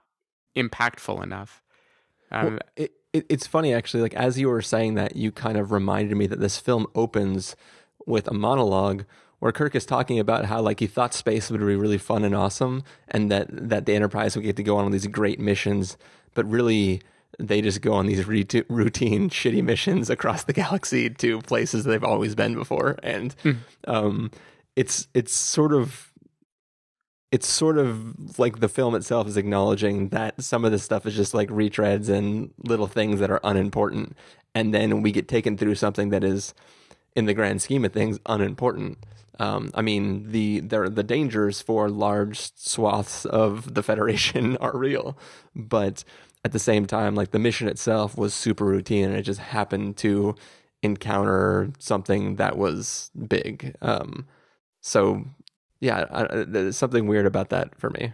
impactful 0.56 1.22
enough. 1.24 1.62
Um, 2.32 2.46
well, 2.46 2.60
it, 2.76 2.92
it, 3.14 3.26
it's 3.30 3.48
funny 3.48 3.74
actually. 3.74 4.02
Like 4.02 4.14
as 4.16 4.38
you 4.38 4.50
were 4.50 4.62
saying 4.62 4.96
that, 4.96 5.16
you 5.16 5.32
kind 5.32 5.58
of 5.58 5.72
reminded 5.72 6.16
me 6.18 6.28
that 6.28 6.40
this 6.40 6.58
film 6.58 6.88
opens 6.96 7.56
with 8.06 8.28
a 8.28 8.34
monologue 8.34 9.06
where 9.40 9.54
Kirk 9.54 9.76
is 9.76 9.86
talking 9.86 10.20
about 10.20 10.46
how 10.46 10.62
like 10.62 10.82
he 10.82 10.88
thought 10.88 11.14
space 11.14 11.50
would 11.50 11.62
be 11.62 11.76
really 11.76 11.98
fun 11.98 12.26
and 12.26 12.36
awesome, 12.36 12.84
and 13.08 13.32
that 13.32 13.48
that 13.50 13.86
the 13.86 13.94
Enterprise 13.94 14.36
would 14.36 14.44
get 14.44 14.58
to 14.58 14.64
go 14.64 14.76
on 14.76 14.84
all 14.84 14.90
these 14.90 15.08
great 15.08 15.40
missions, 15.40 15.98
but 16.34 16.46
really 16.50 17.02
they 17.38 17.62
just 17.62 17.82
go 17.82 17.94
on 17.94 18.08
these 18.08 18.26
routine 18.26 19.30
shitty 19.30 19.64
missions 19.64 20.10
across 20.10 20.44
the 20.44 20.54
galaxy 20.64 21.10
to 21.10 21.42
places 21.42 21.84
they've 21.84 22.04
always 22.04 22.36
been 22.36 22.56
before. 22.56 22.98
And 23.04 23.36
mm. 23.44 23.58
um, 23.88 24.32
it's 24.76 25.08
it's 25.14 25.34
sort 25.34 25.74
of 25.74 26.12
it's 27.32 27.48
sort 27.48 27.78
of 27.78 28.40
like 28.40 28.60
the 28.60 28.70
film 28.70 28.96
itself 28.96 29.28
is 29.28 29.38
acknowledging 29.38 30.10
that 30.10 30.42
some 30.42 30.66
of 30.66 30.72
this 30.72 30.84
stuff 30.84 31.06
is 31.06 31.16
just 31.16 31.34
like 31.34 31.50
retreads 31.50 32.10
and 32.10 32.52
little 32.58 32.88
things 32.88 33.20
that 33.20 33.30
are 33.30 33.40
unimportant. 33.44 34.18
And 34.56 34.74
then 34.74 35.04
we 35.04 35.12
get 35.12 35.28
taken 35.28 35.58
through 35.58 35.76
something 35.76 36.10
that 36.10 36.24
is 36.24 36.56
in 37.16 37.26
the 37.26 37.36
grand 37.36 37.62
scheme 37.62 37.86
of 37.86 37.94
things 37.94 38.20
unimportant. 38.26 38.98
Um, 39.40 39.72
I 39.74 39.82
mean, 39.82 40.32
the 40.32 40.60
the 40.60 40.90
the 40.90 41.04
dangers 41.04 41.62
for 41.62 41.90
large 41.90 42.52
swaths 42.56 43.26
of 43.26 43.74
the 43.74 43.84
Federation 43.84 44.58
are 44.62 44.76
real, 44.76 45.18
but 45.56 46.04
at 46.46 46.52
the 46.52 46.60
same 46.60 46.86
time, 46.86 47.16
like 47.16 47.32
the 47.32 47.40
mission 47.40 47.68
itself 47.68 48.18
was 48.18 48.34
super 48.34 48.66
routine 48.66 49.06
and 49.06 49.16
it 49.16 49.24
just 49.24 49.40
happened 49.40 49.98
to 49.98 50.36
encounter 50.82 51.72
something 51.80 52.38
that 52.38 52.58
was 52.58 53.12
big. 53.28 53.76
Um, 53.82 54.26
so 54.82 55.26
yeah, 55.80 56.06
I, 56.12 56.44
there's 56.44 56.78
something 56.78 57.08
weird 57.08 57.26
about 57.26 57.50
that 57.50 57.78
for 57.80 57.90
me. 57.90 58.14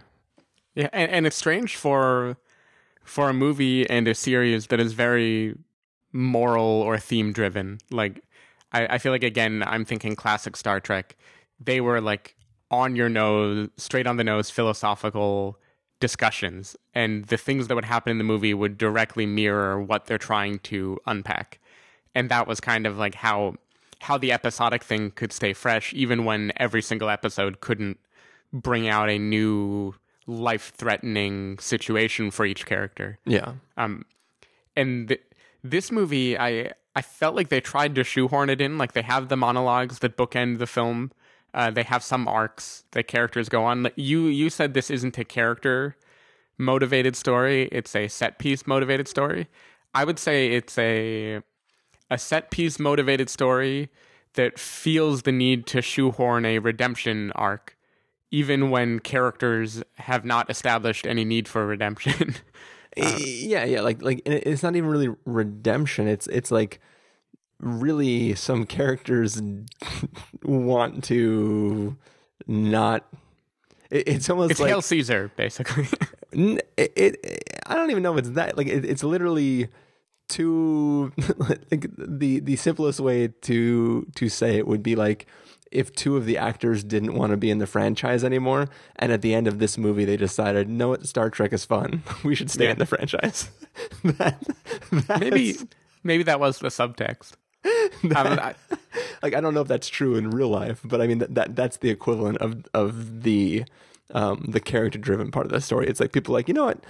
Yeah, 0.74 0.88
and, 0.92 1.10
and 1.10 1.26
it's 1.26 1.36
strange 1.36 1.76
for 1.76 2.36
for 3.02 3.28
a 3.30 3.32
movie 3.32 3.88
and 3.88 4.08
a 4.08 4.14
series 4.14 4.66
that 4.66 4.80
is 4.80 4.92
very 4.92 5.56
moral 6.12 6.82
or 6.82 6.98
theme 6.98 7.32
driven. 7.32 7.78
Like, 7.90 8.24
I, 8.72 8.86
I 8.94 8.98
feel 8.98 9.12
like 9.12 9.22
again, 9.22 9.62
I'm 9.64 9.84
thinking 9.84 10.16
classic 10.16 10.56
Star 10.56 10.80
Trek. 10.80 11.16
They 11.60 11.80
were 11.80 12.00
like 12.00 12.36
on 12.70 12.96
your 12.96 13.08
nose, 13.08 13.68
straight 13.76 14.06
on 14.06 14.16
the 14.16 14.24
nose, 14.24 14.50
philosophical 14.50 15.58
discussions 16.00 16.76
and 16.94 17.24
the 17.26 17.36
things 17.36 17.68
that 17.68 17.74
would 17.74 17.84
happen 17.84 18.10
in 18.10 18.18
the 18.18 18.24
movie 18.24 18.52
would 18.52 18.76
directly 18.76 19.26
mirror 19.26 19.80
what 19.80 20.06
they're 20.06 20.18
trying 20.18 20.58
to 20.60 20.98
unpack. 21.06 21.58
And 22.14 22.30
that 22.30 22.46
was 22.46 22.60
kind 22.60 22.86
of 22.86 22.98
like 22.98 23.14
how 23.14 23.56
how 24.00 24.18
the 24.18 24.30
episodic 24.30 24.84
thing 24.84 25.10
could 25.10 25.32
stay 25.32 25.54
fresh 25.54 25.94
even 25.94 26.24
when 26.24 26.52
every 26.56 26.82
single 26.82 27.08
episode 27.08 27.60
couldn't 27.60 27.98
bring 28.52 28.86
out 28.88 29.08
a 29.08 29.18
new 29.18 29.94
life 30.26 30.72
threatening 30.76 31.58
situation 31.58 32.30
for 32.30 32.44
each 32.44 32.66
character. 32.66 33.18
Yeah. 33.24 33.54
Um 33.76 34.04
and 34.76 35.08
th- 35.08 35.22
this 35.64 35.90
movie 35.90 36.38
i 36.38 36.70
i 36.94 37.02
felt 37.02 37.34
like 37.34 37.48
they 37.48 37.60
tried 37.60 37.94
to 37.94 38.04
shoehorn 38.04 38.50
it 38.50 38.60
in 38.60 38.78
like 38.78 38.92
they 38.92 39.02
have 39.02 39.28
the 39.28 39.36
monologues 39.36 39.98
that 40.00 40.16
bookend 40.16 40.58
the 40.58 40.66
film 40.66 41.10
uh, 41.56 41.70
they 41.70 41.82
have 41.82 42.04
some 42.04 42.28
arcs 42.28 42.84
that 42.92 43.08
characters 43.08 43.48
go 43.48 43.64
on. 43.64 43.88
You 43.96 44.26
you 44.26 44.50
said 44.50 44.74
this 44.74 44.90
isn't 44.90 45.18
a 45.18 45.24
character 45.24 45.96
motivated 46.58 47.16
story; 47.16 47.68
it's 47.72 47.96
a 47.96 48.08
set 48.08 48.38
piece 48.38 48.66
motivated 48.66 49.08
story. 49.08 49.48
I 49.94 50.04
would 50.04 50.18
say 50.18 50.52
it's 50.52 50.76
a 50.76 51.40
a 52.10 52.18
set 52.18 52.50
piece 52.50 52.78
motivated 52.78 53.30
story 53.30 53.88
that 54.34 54.58
feels 54.58 55.22
the 55.22 55.32
need 55.32 55.66
to 55.68 55.80
shoehorn 55.80 56.44
a 56.44 56.58
redemption 56.58 57.32
arc, 57.32 57.76
even 58.30 58.68
when 58.68 58.98
characters 59.00 59.82
have 59.94 60.26
not 60.26 60.50
established 60.50 61.06
any 61.06 61.24
need 61.24 61.48
for 61.48 61.66
redemption. 61.66 62.34
uh, 63.00 63.16
yeah, 63.18 63.64
yeah, 63.64 63.80
like 63.80 64.02
like 64.02 64.20
it's 64.26 64.62
not 64.62 64.76
even 64.76 64.90
really 64.90 65.08
redemption. 65.24 66.06
It's 66.06 66.26
it's 66.26 66.50
like 66.50 66.80
really 67.60 68.34
some 68.34 68.64
characters 68.66 69.40
want 70.42 71.04
to 71.04 71.96
not 72.46 73.04
it, 73.90 74.06
it's 74.08 74.28
almost 74.30 74.52
it's 74.52 74.60
like 74.60 74.68
Hail 74.68 74.82
Caesar, 74.82 75.30
basically. 75.36 75.86
It, 76.32 76.68
it, 76.76 77.60
I 77.66 77.76
don't 77.76 77.90
even 77.90 78.02
know 78.02 78.12
if 78.12 78.18
it's 78.18 78.30
that. 78.30 78.58
Like, 78.58 78.66
it, 78.66 78.84
it's 78.84 79.02
literally 79.02 79.68
too. 80.28 81.12
like 81.70 81.86
the 81.96 82.40
the 82.40 82.56
simplest 82.56 83.00
way 83.00 83.28
to 83.28 84.06
to 84.16 84.28
say 84.28 84.56
it 84.58 84.66
would 84.66 84.82
be 84.82 84.96
like 84.96 85.26
if 85.72 85.92
two 85.94 86.16
of 86.16 86.26
the 86.26 86.36
actors 86.36 86.84
didn't 86.84 87.14
want 87.14 87.30
to 87.30 87.38
be 87.38 87.48
in 87.50 87.56
the 87.56 87.66
franchise 87.66 88.22
anymore, 88.22 88.68
and 88.96 89.12
at 89.12 89.22
the 89.22 89.34
end 89.34 89.46
of 89.46 89.60
this 89.60 89.78
movie 89.78 90.04
they 90.04 90.18
decided, 90.18 90.68
no, 90.68 90.88
what, 90.88 91.06
Star 91.06 91.30
Trek 91.30 91.54
is 91.54 91.64
fun. 91.64 92.02
We 92.22 92.34
should 92.34 92.50
stay 92.50 92.64
Yeah. 92.64 92.72
in 92.72 92.78
the 92.78 92.86
franchise. 92.86 93.48
that, 94.04 94.42
maybe 95.20 95.56
maybe 96.02 96.22
that 96.24 96.38
was 96.40 96.58
the 96.58 96.68
subtext. 96.68 97.32
Um, 98.16 98.38
I- 98.38 98.54
like 99.22 99.34
I 99.34 99.40
don't 99.40 99.54
know 99.54 99.60
if 99.62 99.68
that's 99.68 99.88
true 99.88 100.16
in 100.16 100.30
real 100.30 100.48
life, 100.48 100.80
but 100.84 101.00
I 101.00 101.06
mean 101.06 101.18
that, 101.18 101.34
that 101.34 101.56
that's 101.56 101.78
the 101.78 101.90
equivalent 101.90 102.38
of 102.38 102.64
of 102.74 103.22
the 103.22 103.64
um 104.12 104.44
the 104.48 104.60
character 104.60 104.98
driven 104.98 105.30
part 105.30 105.46
of 105.46 105.52
the 105.52 105.60
story. 105.60 105.86
It's 105.88 106.00
like 106.00 106.12
people 106.12 106.34
are 106.34 106.38
like, 106.38 106.48
you 106.48 106.54
know 106.54 106.64
what, 106.66 106.84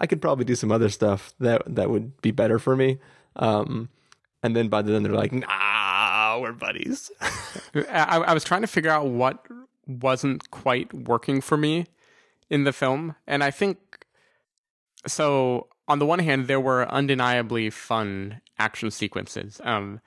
I 0.00 0.06
could 0.06 0.22
probably 0.22 0.44
do 0.44 0.54
some 0.54 0.72
other 0.72 0.88
stuff 0.88 1.32
that 1.40 1.62
that 1.66 1.90
would 1.90 2.20
be 2.22 2.30
better 2.30 2.58
for 2.58 2.76
me. 2.76 2.98
Um 3.36 3.88
and 4.42 4.56
then 4.56 4.68
by 4.68 4.82
then 4.82 5.02
they're 5.04 5.12
like, 5.12 5.32
nah, 5.32 6.38
we're 6.40 6.52
buddies. 6.52 7.10
I, 7.74 8.18
I 8.26 8.34
was 8.34 8.42
trying 8.44 8.62
to 8.62 8.66
figure 8.66 8.90
out 8.90 9.06
what 9.06 9.46
wasn't 9.86 10.50
quite 10.50 10.92
working 10.92 11.40
for 11.40 11.56
me 11.56 11.86
in 12.50 12.64
the 12.64 12.72
film, 12.72 13.14
and 13.26 13.42
I 13.44 13.50
think 13.50 14.04
so. 15.06 15.68
On 15.88 15.98
the 15.98 16.06
one 16.06 16.20
hand, 16.20 16.46
there 16.46 16.60
were 16.60 16.88
undeniably 16.90 17.68
fun 17.68 18.40
action 18.58 18.90
sequences. 18.90 19.60
Um, 19.64 20.00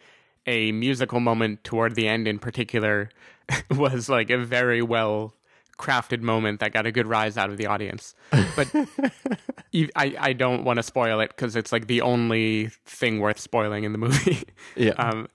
a 0.47 0.71
musical 0.71 1.19
moment 1.19 1.63
toward 1.63 1.95
the 1.95 2.07
end, 2.07 2.27
in 2.27 2.39
particular, 2.39 3.09
was 3.71 4.09
like 4.09 4.29
a 4.29 4.37
very 4.37 4.81
well 4.81 5.33
crafted 5.77 6.21
moment 6.21 6.61
that 6.61 6.71
got 6.71 6.85
a 6.85 6.91
good 6.91 7.05
rise 7.07 7.37
out 7.37 7.49
of 7.49 7.57
the 7.57 7.65
audience. 7.67 8.15
But 8.55 8.69
I, 9.95 10.15
I 10.19 10.33
don't 10.33 10.63
want 10.63 10.77
to 10.77 10.83
spoil 10.83 11.19
it 11.19 11.29
because 11.29 11.55
it's 11.57 11.71
like 11.73 11.87
the 11.87 12.01
only 12.01 12.69
thing 12.85 13.19
worth 13.19 13.39
spoiling 13.39 13.83
in 13.83 13.91
the 13.91 13.97
movie. 13.97 14.43
Yeah. 14.75 14.93
Um, 14.97 15.27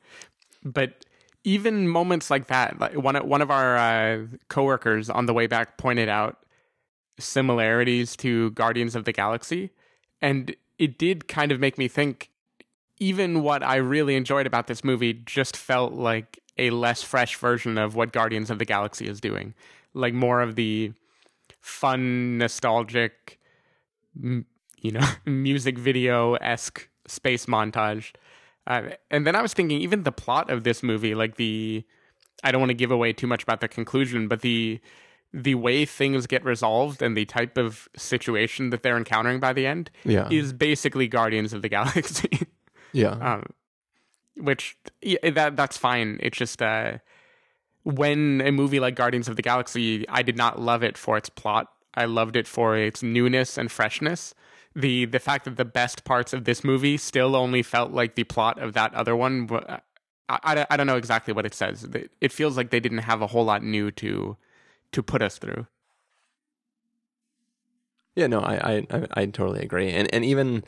but 0.64 1.04
even 1.44 1.88
moments 1.88 2.30
like 2.30 2.46
that, 2.48 2.78
like 2.78 2.94
one 2.94 3.16
of- 3.16 3.24
one 3.24 3.40
of 3.42 3.50
our 3.50 3.76
uh, 3.76 4.26
coworkers 4.48 5.08
on 5.10 5.26
the 5.26 5.32
way 5.34 5.46
back 5.46 5.76
pointed 5.78 6.08
out 6.08 6.38
similarities 7.18 8.16
to 8.16 8.50
Guardians 8.52 8.94
of 8.94 9.04
the 9.04 9.12
Galaxy, 9.12 9.70
and 10.20 10.54
it 10.78 10.98
did 10.98 11.28
kind 11.28 11.52
of 11.52 11.60
make 11.60 11.78
me 11.78 11.88
think. 11.88 12.30
Even 13.00 13.42
what 13.42 13.62
I 13.62 13.76
really 13.76 14.14
enjoyed 14.14 14.46
about 14.46 14.66
this 14.68 14.84
movie 14.84 15.12
just 15.14 15.56
felt 15.56 15.92
like 15.94 16.38
a 16.58 16.70
less 16.70 17.02
fresh 17.02 17.36
version 17.36 17.78
of 17.78 17.94
what 17.96 18.12
Guardians 18.12 18.50
of 18.50 18.58
the 18.58 18.64
Galaxy 18.66 19.08
is 19.08 19.20
doing, 19.20 19.54
like 19.94 20.12
more 20.14 20.40
of 20.42 20.54
the 20.54 20.92
fun, 21.60 22.38
nostalgic, 22.38 23.38
you 24.22 24.44
know, 24.92 25.06
music 25.26 25.78
video 25.78 26.34
esque 26.34 26.88
space 27.06 27.46
montage. 27.46 28.12
Uh, 28.66 28.90
and 29.10 29.26
then 29.26 29.34
I 29.34 29.42
was 29.42 29.54
thinking, 29.54 29.80
even 29.80 30.02
the 30.02 30.12
plot 30.12 30.50
of 30.50 30.64
this 30.64 30.82
movie, 30.82 31.14
like 31.14 31.36
the, 31.36 31.82
I 32.44 32.52
don't 32.52 32.60
want 32.60 32.70
to 32.70 32.74
give 32.74 32.90
away 32.90 33.12
too 33.12 33.26
much 33.26 33.42
about 33.42 33.60
the 33.60 33.68
conclusion, 33.68 34.28
but 34.28 34.40
the 34.42 34.80
the 35.32 35.54
way 35.54 35.84
things 35.84 36.26
get 36.26 36.44
resolved 36.44 37.00
and 37.00 37.16
the 37.16 37.24
type 37.24 37.56
of 37.56 37.88
situation 37.96 38.70
that 38.70 38.82
they're 38.82 38.96
encountering 38.96 39.38
by 39.38 39.52
the 39.52 39.64
end 39.64 39.88
Yeah. 40.04 40.26
is 40.28 40.52
basically 40.52 41.06
Guardians 41.06 41.52
of 41.52 41.62
the 41.62 41.68
Galaxy. 41.68 42.28
yeah. 42.92 43.10
um, 43.34 43.44
which 44.36 44.76
yeah, 45.02 45.30
that 45.30 45.56
that's 45.56 45.76
fine. 45.76 46.18
It's 46.22 46.36
just 46.38 46.60
uh, 46.62 46.98
when 47.82 48.40
a 48.44 48.52
movie 48.52 48.80
like 48.80 48.94
Guardians 48.94 49.28
of 49.28 49.36
the 49.36 49.42
Galaxy, 49.42 50.08
I 50.08 50.22
did 50.22 50.36
not 50.36 50.60
love 50.60 50.82
it 50.82 50.96
for 50.98 51.16
its 51.16 51.28
plot. 51.28 51.68
I 51.94 52.04
loved 52.04 52.36
it 52.36 52.46
for 52.46 52.76
its 52.76 53.02
newness 53.02 53.58
and 53.58 53.70
freshness. 53.70 54.34
The 54.74 55.04
the 55.06 55.18
fact 55.18 55.44
that 55.46 55.56
the 55.56 55.64
best 55.64 56.04
parts 56.04 56.32
of 56.32 56.44
this 56.44 56.62
movie 56.62 56.96
still 56.96 57.34
only 57.34 57.62
felt 57.62 57.90
like 57.90 58.14
the 58.14 58.24
plot 58.24 58.58
of 58.60 58.72
that 58.74 58.94
other 58.94 59.16
one. 59.16 59.48
I, 59.50 59.80
I, 60.28 60.66
I 60.70 60.76
don't 60.76 60.86
know 60.86 60.96
exactly 60.96 61.34
what 61.34 61.44
it 61.46 61.54
says. 61.54 61.84
It- 61.84 62.12
It 62.20 62.32
feels 62.32 62.56
like 62.56 62.70
they 62.70 62.80
didn't 62.80 62.98
have 62.98 63.20
a 63.22 63.26
whole 63.26 63.44
lot 63.44 63.62
new 63.64 63.90
to 63.92 64.36
to 64.92 65.02
put 65.02 65.22
us 65.22 65.38
through. 65.38 65.66
Yeah, 68.20 68.26
no, 68.26 68.40
I, 68.40 68.84
I, 68.90 69.06
I, 69.14 69.24
totally 69.24 69.62
agree, 69.62 69.90
and 69.92 70.12
and 70.12 70.26
even 70.26 70.62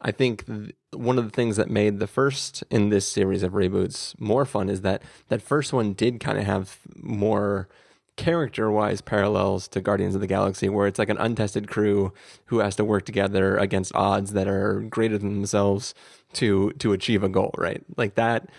I 0.00 0.10
think 0.10 0.44
th- 0.44 0.74
one 0.92 1.18
of 1.18 1.24
the 1.24 1.30
things 1.30 1.56
that 1.56 1.70
made 1.70 2.00
the 2.00 2.08
first 2.08 2.64
in 2.68 2.88
this 2.88 3.06
series 3.06 3.44
of 3.44 3.52
reboots 3.52 4.18
more 4.18 4.44
fun 4.44 4.68
is 4.68 4.80
that 4.80 5.02
that 5.28 5.40
first 5.40 5.72
one 5.72 5.92
did 5.92 6.18
kind 6.18 6.36
of 6.36 6.42
have 6.46 6.78
more 6.96 7.68
character-wise 8.16 9.02
parallels 9.02 9.68
to 9.68 9.80
Guardians 9.80 10.16
of 10.16 10.20
the 10.20 10.26
Galaxy, 10.26 10.68
where 10.68 10.88
it's 10.88 10.98
like 10.98 11.08
an 11.08 11.16
untested 11.18 11.68
crew 11.68 12.12
who 12.46 12.58
has 12.58 12.74
to 12.74 12.84
work 12.84 13.04
together 13.04 13.56
against 13.56 13.94
odds 13.94 14.32
that 14.32 14.48
are 14.48 14.80
greater 14.80 15.16
than 15.16 15.34
themselves 15.34 15.94
to 16.32 16.72
to 16.80 16.92
achieve 16.92 17.22
a 17.22 17.28
goal, 17.28 17.54
right? 17.56 17.84
Like 17.96 18.16
that. 18.16 18.50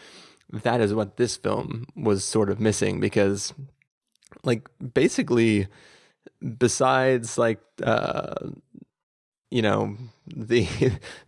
That 0.53 0.79
is 0.79 0.93
what 0.93 1.17
this 1.17 1.36
film 1.36 1.86
was 1.97 2.23
sort 2.23 2.49
of 2.49 2.62
missing 2.62 3.01
because, 3.01 3.53
like, 4.45 4.69
basically 4.93 5.67
besides 6.57 7.37
like 7.37 7.59
uh 7.83 8.35
you 9.49 9.61
know 9.61 9.95
the 10.27 10.67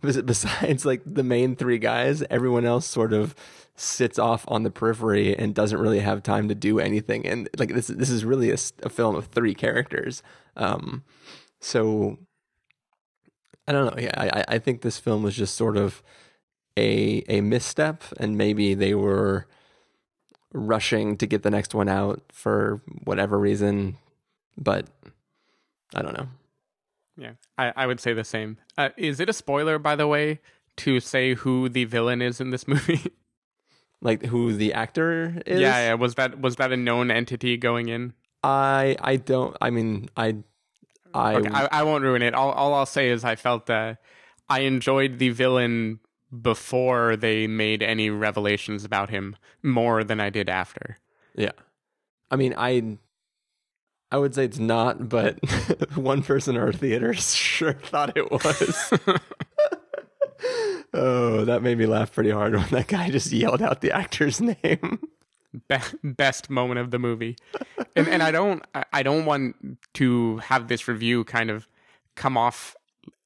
besides 0.00 0.84
like 0.84 1.02
the 1.06 1.22
main 1.22 1.56
three 1.56 1.78
guys 1.78 2.22
everyone 2.30 2.64
else 2.64 2.86
sort 2.86 3.12
of 3.12 3.34
sits 3.80 4.18
off 4.18 4.44
on 4.46 4.62
the 4.62 4.70
periphery 4.70 5.34
and 5.36 5.54
doesn't 5.54 5.80
really 5.80 6.00
have 6.00 6.22
time 6.22 6.48
to 6.48 6.54
do 6.54 6.78
anything. 6.78 7.26
And 7.26 7.48
like 7.56 7.72
this 7.72 7.86
this 7.86 8.10
is 8.10 8.24
really 8.24 8.50
a 8.50 8.56
film 8.88 9.16
of 9.16 9.26
three 9.26 9.54
characters. 9.54 10.22
Um 10.56 11.02
so 11.60 12.18
i 13.66 13.72
don't 13.72 13.86
know. 13.86 14.02
Yeah 14.02 14.14
i 14.16 14.44
i 14.56 14.58
think 14.58 14.82
this 14.82 14.98
film 14.98 15.22
was 15.22 15.34
just 15.34 15.54
sort 15.54 15.76
of 15.76 16.02
a 16.76 17.24
a 17.28 17.40
misstep 17.40 18.04
and 18.18 18.36
maybe 18.36 18.74
they 18.74 18.94
were 18.94 19.46
rushing 20.52 21.16
to 21.16 21.26
get 21.26 21.42
the 21.42 21.50
next 21.50 21.74
one 21.74 21.88
out 21.88 22.22
for 22.32 22.82
whatever 23.04 23.38
reason 23.38 23.96
but 24.56 24.86
I 25.94 26.02
don't 26.02 26.16
know. 26.16 26.28
Yeah, 27.16 27.32
I, 27.58 27.72
I 27.76 27.86
would 27.86 28.00
say 28.00 28.12
the 28.14 28.24
same. 28.24 28.56
Uh, 28.78 28.90
is 28.96 29.20
it 29.20 29.28
a 29.28 29.32
spoiler, 29.32 29.78
by 29.78 29.94
the 29.96 30.06
way, 30.06 30.40
to 30.78 31.00
say 31.00 31.34
who 31.34 31.68
the 31.68 31.84
villain 31.84 32.22
is 32.22 32.40
in 32.40 32.50
this 32.50 32.66
movie? 32.74 33.12
Like 34.00 34.24
who 34.26 34.54
the 34.54 34.72
actor 34.72 35.42
is? 35.44 35.60
Yeah, 35.60 35.88
yeah. 35.88 35.94
Was 35.94 36.14
that 36.14 36.40
was 36.40 36.56
that 36.56 36.72
a 36.72 36.76
known 36.76 37.10
entity 37.10 37.56
going 37.58 37.88
in? 37.88 38.14
I 38.42 38.96
I 39.00 39.16
don't. 39.16 39.54
I 39.60 39.68
mean, 39.70 40.08
I 40.16 40.36
I, 41.12 41.34
Okay, 41.36 41.50
I, 41.52 41.68
I 41.70 41.82
won't 41.82 42.04
ruin 42.04 42.22
it. 42.22 42.34
All, 42.34 42.52
all 42.52 42.72
I'll 42.72 42.86
say 42.86 43.10
is 43.10 43.24
I 43.24 43.34
felt 43.36 43.66
that 43.66 43.98
I 44.48 44.60
enjoyed 44.60 45.18
the 45.18 45.30
villain 45.30 46.00
before 46.40 47.16
they 47.16 47.46
made 47.48 47.82
any 47.82 48.08
revelations 48.08 48.84
about 48.84 49.10
him 49.10 49.36
more 49.62 50.04
than 50.04 50.20
I 50.20 50.30
did 50.30 50.48
after. 50.48 50.98
yeah. 51.34 51.50
I 52.30 52.36
mean, 52.36 52.54
I 52.56 52.96
I 54.12 54.18
would 54.18 54.34
say 54.34 54.44
it's 54.44 54.58
not, 54.58 55.08
but 55.08 55.38
one 55.96 56.22
person 56.22 56.56
in 56.56 56.62
our 56.62 56.72
theater 56.72 57.14
sure 57.14 57.74
thought 57.74 58.16
it 58.16 58.30
was. 58.30 58.92
oh, 60.94 61.44
that 61.44 61.62
made 61.62 61.78
me 61.78 61.86
laugh 61.86 62.12
pretty 62.12 62.30
hard 62.30 62.54
when 62.54 62.66
that 62.70 62.88
guy 62.88 63.10
just 63.10 63.32
yelled 63.32 63.62
out 63.62 63.80
the 63.80 63.92
actor's 63.92 64.40
name. 64.40 65.00
Be- 65.68 65.76
best 66.04 66.48
moment 66.48 66.78
of 66.78 66.92
the 66.92 66.98
movie, 66.98 67.36
and 67.96 68.06
and 68.06 68.22
I 68.22 68.30
don't 68.30 68.64
I- 68.74 68.84
I 68.92 69.02
don't 69.02 69.24
want 69.24 69.56
to 69.94 70.36
have 70.38 70.68
this 70.68 70.86
review 70.86 71.24
kind 71.24 71.50
of 71.50 71.66
come 72.14 72.36
off 72.36 72.76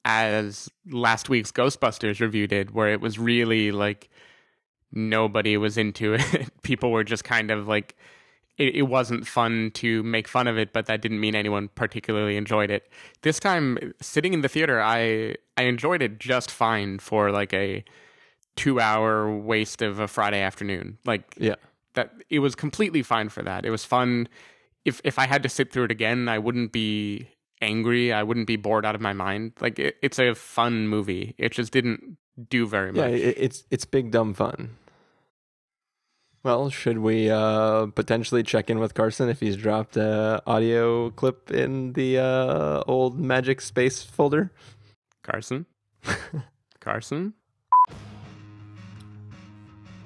as 0.06 0.70
last 0.90 1.28
week's 1.28 1.52
Ghostbusters 1.52 2.20
review 2.20 2.46
did, 2.46 2.70
where 2.70 2.88
it 2.88 3.00
was 3.02 3.18
really 3.18 3.72
like 3.72 4.08
nobody 4.90 5.56
was 5.58 5.76
into 5.76 6.14
it. 6.14 6.50
People 6.62 6.90
were 6.92 7.04
just 7.04 7.24
kind 7.24 7.50
of 7.50 7.68
like 7.68 7.94
it, 8.58 8.74
it 8.76 8.82
wasn't 8.82 9.26
fun 9.26 9.70
to 9.74 10.02
make 10.02 10.28
fun 10.28 10.46
of 10.46 10.56
it, 10.58 10.72
but 10.72 10.86
that 10.86 11.02
didn't 11.02 11.20
mean 11.20 11.34
anyone 11.34 11.68
particularly 11.74 12.36
enjoyed 12.36 12.70
it. 12.70 12.88
This 13.22 13.40
time, 13.40 13.92
sitting 14.00 14.32
in 14.34 14.42
the 14.42 14.48
theater, 14.48 14.80
I 14.80 15.34
I 15.56 15.62
enjoyed 15.64 16.02
it 16.02 16.18
just 16.18 16.50
fine 16.50 16.98
for 16.98 17.30
like 17.30 17.52
a 17.52 17.84
two 18.56 18.78
hour 18.80 19.34
waste 19.36 19.82
of 19.82 19.98
a 19.98 20.06
Friday 20.08 20.40
afternoon. 20.40 20.98
Like 21.04 21.34
Yeah. 21.38 21.56
that, 21.94 22.12
it 22.30 22.38
was 22.38 22.54
completely 22.54 23.02
fine 23.02 23.28
for 23.28 23.42
that. 23.42 23.64
It 23.64 23.70
was 23.70 23.84
fun. 23.84 24.28
If 24.84 25.00
if 25.04 25.18
I 25.18 25.26
had 25.26 25.42
to 25.42 25.48
sit 25.48 25.72
through 25.72 25.84
it 25.84 25.90
again, 25.90 26.28
I 26.28 26.38
wouldn't 26.38 26.70
be 26.72 27.28
angry. 27.60 28.12
I 28.12 28.22
wouldn't 28.22 28.46
be 28.46 28.56
bored 28.56 28.84
out 28.84 28.94
of 28.94 29.00
my 29.00 29.12
mind. 29.12 29.52
Like 29.60 29.78
it, 29.78 29.96
it's 30.02 30.18
a 30.18 30.34
fun 30.34 30.86
movie. 30.88 31.34
It 31.38 31.52
just 31.52 31.72
didn't 31.72 32.18
do 32.50 32.66
very 32.66 32.90
Yeah, 32.94 33.02
much. 33.08 33.20
it, 33.20 33.36
it's 33.38 33.64
it's 33.70 33.84
big 33.84 34.10
dumb 34.12 34.34
fun. 34.34 34.76
Well, 36.44 36.68
should 36.68 36.98
we 36.98 37.30
uh, 37.30 37.86
potentially 37.86 38.42
check 38.42 38.68
in 38.68 38.78
with 38.78 38.92
Carson 38.92 39.30
if 39.30 39.40
he's 39.40 39.56
dropped 39.56 39.96
a 39.96 40.42
audio 40.46 41.08
clip 41.08 41.50
in 41.50 41.94
the 41.94 42.18
uh, 42.18 42.82
old 42.86 43.18
Magic 43.18 43.62
Space 43.62 44.02
folder? 44.02 44.52
Carson, 45.22 45.64
Carson. 46.80 47.32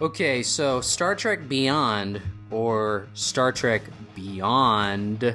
Okay, 0.01 0.45
so 0.45 0.81
Star 0.81 1.17
Trek 1.17 1.49
Beyond 1.49 2.23
or 2.53 3.09
Star 3.15 3.51
Trek 3.51 3.83
Beyond 4.15 5.35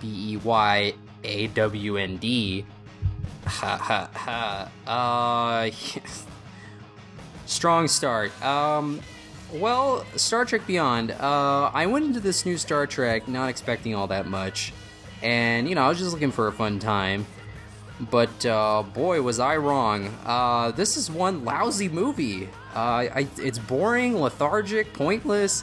B 0.00 0.32
E 0.32 0.36
Y 0.38 0.94
A 1.24 1.46
W 1.48 1.98
N 1.98 2.16
D. 2.16 2.64
Ha 3.44 3.76
ha 3.76 4.08
ha. 4.14 5.70
Uh, 5.70 5.70
strong 7.44 7.86
start. 7.86 8.32
Um, 8.42 9.00
well, 9.52 10.04
Star 10.16 10.44
Trek 10.44 10.66
Beyond. 10.66 11.12
Uh, 11.12 11.70
I 11.72 11.86
went 11.86 12.06
into 12.06 12.20
this 12.20 12.46
new 12.46 12.56
Star 12.56 12.86
Trek 12.86 13.28
not 13.28 13.48
expecting 13.48 13.94
all 13.94 14.06
that 14.08 14.26
much, 14.26 14.72
and 15.22 15.68
you 15.68 15.74
know 15.74 15.82
I 15.82 15.88
was 15.88 15.98
just 15.98 16.12
looking 16.12 16.32
for 16.32 16.48
a 16.48 16.52
fun 16.52 16.78
time. 16.78 17.26
But 18.10 18.44
uh, 18.44 18.82
boy, 18.82 19.22
was 19.22 19.38
I 19.38 19.56
wrong. 19.56 20.12
Uh, 20.24 20.72
this 20.72 20.96
is 20.96 21.10
one 21.10 21.44
lousy 21.44 21.88
movie. 21.88 22.48
Uh, 22.74 23.06
I, 23.14 23.28
it's 23.38 23.58
boring, 23.58 24.18
lethargic, 24.18 24.92
pointless, 24.92 25.62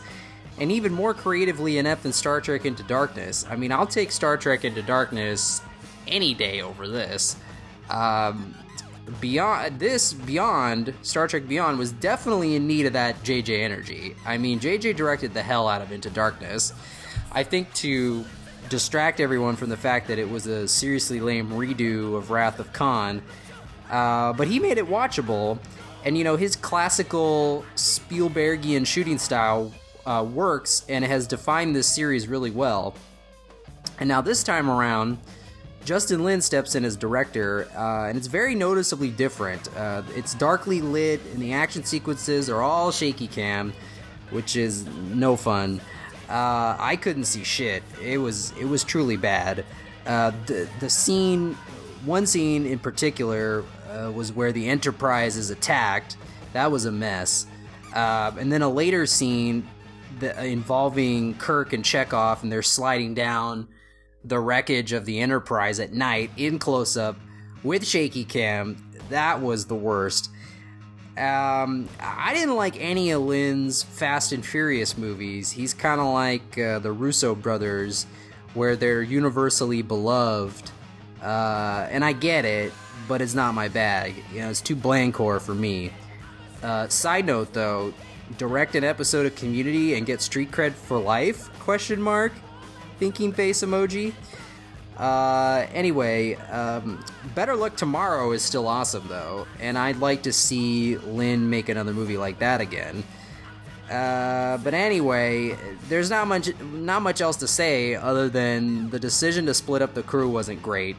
and 0.60 0.72
even 0.72 0.94
more 0.94 1.14
creatively 1.14 1.78
inept 1.80 2.04
than 2.04 2.14
Star 2.14 2.40
Trek 2.40 2.66
Into 2.66 2.84
Darkness. 2.84 3.46
I 3.50 3.56
mean, 3.56 3.72
I'll 3.72 3.88
take 3.88 4.12
Star 4.12 4.38
Trek 4.38 4.64
Into 4.64 4.82
Darkness 4.82 5.62
any 6.08 6.34
day 6.34 6.62
over 6.62 6.88
this. 6.88 7.36
Um, 7.90 8.56
beyond 9.22 9.80
this, 9.80 10.14
Beyond 10.14 10.94
Star 11.02 11.28
Trek 11.28 11.48
Beyond 11.48 11.78
was 11.78 11.92
definitely 11.92 12.56
in 12.56 12.68
need 12.68 12.86
of 12.86 12.94
that 12.94 13.22
JJ 13.24 13.60
energy. 13.60 14.16
I 14.26 14.38
mean, 14.38 14.60
JJ 14.60 14.96
directed 14.96 15.34
the 15.34 15.44
hell 15.44 15.68
out 15.68 15.82
of 15.82 15.92
Into 15.92 16.10
Darkness. 16.10 16.74
I 17.32 17.44
think 17.44 17.74
to 17.76 18.26
distract 18.70 19.20
everyone 19.20 19.56
from 19.56 19.70
the 19.70 19.78
fact 19.78 20.08
that 20.08 20.20
it 20.20 20.30
was 20.30 20.46
a 20.46 20.68
seriously 20.68 21.20
lame 21.20 21.50
redo 21.50 22.16
of 22.16 22.32
Wrath 22.32 22.60
of 22.60 22.72
Khan. 22.74 23.22
Uh, 23.90 24.34
but 24.34 24.48
he 24.48 24.60
made 24.60 24.78
it 24.78 24.88
watchable, 24.88 25.58
and 26.06 26.18
you 26.18 26.24
know 26.24 26.36
his 26.36 26.56
classical 26.56 27.66
Spielbergian 27.76 28.86
shooting 28.86 29.18
style 29.18 29.74
uh, 30.06 30.24
works 30.24 30.86
and 30.88 31.04
has 31.04 31.28
defined 31.28 31.76
this 31.76 31.88
series 31.88 32.28
really 32.28 32.52
well. 32.52 32.96
And 34.00 34.08
now 34.08 34.22
this 34.22 34.44
time 34.44 34.70
around, 34.70 35.18
Justin 35.86 36.24
Lin 36.24 36.42
steps 36.42 36.76
in 36.76 36.86
as 36.86 36.96
director, 36.96 37.68
uh, 37.76 38.08
and 38.08 38.18
it's 38.18 38.28
very 38.28 38.54
noticeably 38.54 39.10
different. 39.10 39.76
Uh, 39.76 40.04
it's 40.16 40.34
darkly 40.34 40.82
lit, 40.82 41.22
and 41.34 41.42
the 41.42 41.54
action 41.54 41.84
sequences 41.84 42.50
are 42.50 42.62
all 42.62 42.92
shaky 42.92 43.28
cam, 43.28 43.74
which 44.30 44.56
is 44.56 44.86
no 44.86 45.36
fun. 45.36 45.82
Uh, 46.30 46.76
I 46.80 46.96
couldn't 46.96 47.24
see 47.24 47.44
shit. 47.44 47.82
It 48.04 48.20
was 48.20 48.52
it 48.60 48.66
was 48.66 48.84
truly 48.84 49.18
bad. 49.18 49.66
Uh, 50.06 50.32
the 50.46 50.70
the 50.80 50.90
scene, 50.90 51.56
one 52.06 52.28
scene 52.28 52.68
in 52.68 52.78
particular, 52.78 53.64
uh, 53.90 54.12
was 54.12 54.32
where 54.32 54.52
the 54.52 54.70
Enterprise 54.70 55.38
is 55.38 55.50
attacked. 55.50 56.18
That 56.54 56.72
was 56.72 56.86
a 56.86 56.92
mess. 56.92 57.48
Uh, 57.96 58.32
and 58.38 58.52
then 58.52 58.62
a 58.62 58.70
later 58.70 59.08
scene 59.08 59.68
that, 60.20 60.46
involving 60.46 61.34
Kirk 61.36 61.74
and 61.74 61.84
Chekov, 61.84 62.44
and 62.44 62.52
they're 62.52 62.62
sliding 62.62 63.16
down 63.16 63.68
the 64.24 64.40
wreckage 64.40 64.94
of 64.94 65.06
the 65.06 65.20
Enterprise 65.20 65.80
at 65.80 65.94
night 65.94 66.32
in 66.38 66.60
close 66.60 66.98
up 66.98 67.18
with 67.64 67.86
shaky 67.86 68.24
cam. 68.26 68.78
That 69.10 69.42
was 69.42 69.66
the 69.66 69.76
worst. 69.76 70.30
Um, 71.18 71.90
I 72.00 72.34
didn't 72.34 72.56
like 72.56 72.80
any 72.80 73.12
of 73.12 73.24
Lin's 73.24 73.84
Fast 73.84 74.32
and 74.32 74.46
Furious 74.46 74.98
movies. 74.98 75.52
He's 75.52 75.74
kind 75.74 76.00
of 76.00 76.08
like 76.08 76.58
uh, 76.58 76.80
the 76.80 76.92
Russo 76.92 77.36
brothers, 77.36 78.06
where 78.54 78.76
they're 78.76 79.02
universally 79.02 79.82
beloved. 79.82 80.72
Uh, 81.22 81.88
and 81.92 82.06
I 82.06 82.14
get 82.14 82.46
it, 82.46 82.72
but 83.08 83.22
it's 83.22 83.34
not 83.34 83.54
my 83.54 83.68
bag. 83.68 84.24
You 84.34 84.42
know, 84.42 84.50
it's 84.50 84.62
too 84.62 84.78
blankcore 84.78 85.42
for 85.42 85.54
me. 85.54 85.92
Uh, 86.64 86.88
side 86.88 87.26
note, 87.26 87.52
though, 87.52 87.94
direct 88.38 88.76
an 88.76 88.86
episode 88.86 89.26
of 89.26 89.36
Community 89.36 89.96
and 89.96 90.06
get 90.06 90.22
street 90.22 90.52
cred 90.52 90.72
for 90.72 91.00
life? 91.00 91.50
Question 91.60 92.02
mark. 92.02 92.32
Thinking 93.00 93.32
face 93.34 93.64
emoji. 93.64 94.14
Uh, 94.98 95.66
anyway, 95.74 96.36
um, 96.36 97.04
Better 97.34 97.56
Luck 97.56 97.78
Tomorrow 97.78 98.34
is 98.34 98.44
still 98.44 98.68
awesome 98.68 99.08
though, 99.08 99.48
and 99.62 99.78
I'd 99.78 99.98
like 99.98 100.24
to 100.24 100.34
see 100.34 100.98
Lin 100.98 101.50
make 101.50 101.70
another 101.70 101.94
movie 101.94 102.18
like 102.18 102.40
that 102.40 102.60
again. 102.60 103.04
Uh, 103.90 104.58
but 104.58 104.74
anyway, 104.74 105.56
there's 105.88 106.10
not 106.10 106.28
much 106.28 106.52
not 106.62 107.02
much 107.02 107.22
else 107.22 107.38
to 107.38 107.48
say 107.48 107.96
other 107.96 108.28
than 108.28 108.90
the 108.90 109.00
decision 109.00 109.46
to 109.46 109.54
split 109.54 109.82
up 109.82 109.94
the 109.94 110.04
crew 110.04 110.30
wasn't 110.30 110.62
great. 110.62 110.98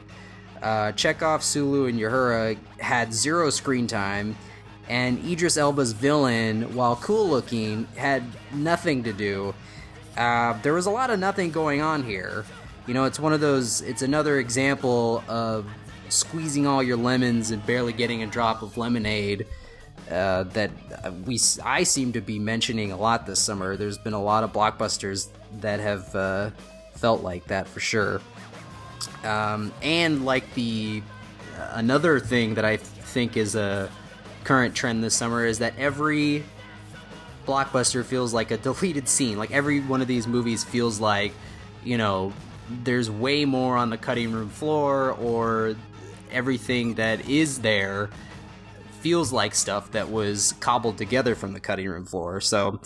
Uh, 0.62 0.92
Chekov, 0.92 1.42
Sulu, 1.42 1.86
and 1.86 1.98
Uhura 1.98 2.56
had 2.78 3.12
zero 3.14 3.50
screen 3.50 3.86
time, 3.86 4.34
and 4.88 5.22
Idris 5.24 5.56
Elba's 5.56 5.92
villain, 5.92 6.74
while 6.74 6.96
cool 6.96 7.28
looking, 7.28 7.84
had 7.96 8.22
nothing 8.52 9.04
to 9.04 9.12
do. 9.12 9.54
Uh, 10.20 10.52
there 10.60 10.74
was 10.74 10.84
a 10.84 10.90
lot 10.90 11.08
of 11.08 11.18
nothing 11.18 11.50
going 11.50 11.80
on 11.80 12.02
here. 12.02 12.44
You 12.86 12.92
know, 12.92 13.04
it's 13.04 13.18
one 13.18 13.32
of 13.32 13.40
those, 13.40 13.80
it's 13.80 14.02
another 14.02 14.38
example 14.38 15.24
of 15.28 15.66
squeezing 16.10 16.66
all 16.66 16.82
your 16.82 16.98
lemons 16.98 17.52
and 17.52 17.64
barely 17.64 17.94
getting 17.94 18.22
a 18.22 18.26
drop 18.26 18.60
of 18.60 18.76
lemonade. 18.76 19.46
Uh, 20.10 20.42
that 20.42 20.70
we 21.24 21.38
I 21.64 21.84
seem 21.84 22.12
to 22.12 22.20
be 22.20 22.38
mentioning 22.38 22.92
a 22.92 22.96
lot 22.96 23.26
this 23.26 23.38
summer. 23.38 23.76
There's 23.76 23.96
been 23.96 24.12
a 24.12 24.22
lot 24.22 24.44
of 24.44 24.52
blockbusters 24.52 25.28
that 25.60 25.78
have 25.78 26.14
uh, 26.14 26.50
felt 26.94 27.22
like 27.22 27.46
that 27.46 27.66
for 27.66 27.80
sure. 27.80 28.20
Um, 29.24 29.72
and 29.82 30.24
like 30.24 30.52
the 30.54 31.02
another 31.72 32.18
thing 32.18 32.54
that 32.54 32.64
I 32.64 32.76
think 32.76 33.36
is 33.36 33.54
a 33.54 33.88
current 34.44 34.74
trend 34.74 35.02
this 35.04 35.14
summer 35.14 35.46
is 35.46 35.60
that 35.60 35.78
every 35.78 36.44
blockbuster 37.46 38.04
feels 38.04 38.32
like 38.32 38.50
a 38.50 38.56
deleted 38.68 39.08
scene. 39.08 39.38
Like 39.38 39.50
every 39.50 39.80
one 39.80 40.00
of 40.00 40.08
these 40.08 40.26
movies 40.26 40.64
feels 40.64 41.00
like 41.00 41.32
you 41.84 41.98
know 41.98 42.32
there's 42.84 43.10
way 43.10 43.44
more 43.44 43.76
on 43.76 43.90
the 43.90 43.98
cutting 43.98 44.32
room 44.32 44.48
floor 44.48 45.12
or 45.12 45.74
everything 46.30 46.94
that 46.94 47.28
is 47.28 47.60
there 47.60 48.10
feels 49.00 49.32
like 49.32 49.54
stuff 49.54 49.90
that 49.92 50.10
was 50.10 50.54
cobbled 50.60 50.98
together 50.98 51.34
from 51.34 51.52
the 51.52 51.60
cutting 51.60 51.88
room 51.88 52.04
floor. 52.04 52.40
So, 52.40 52.80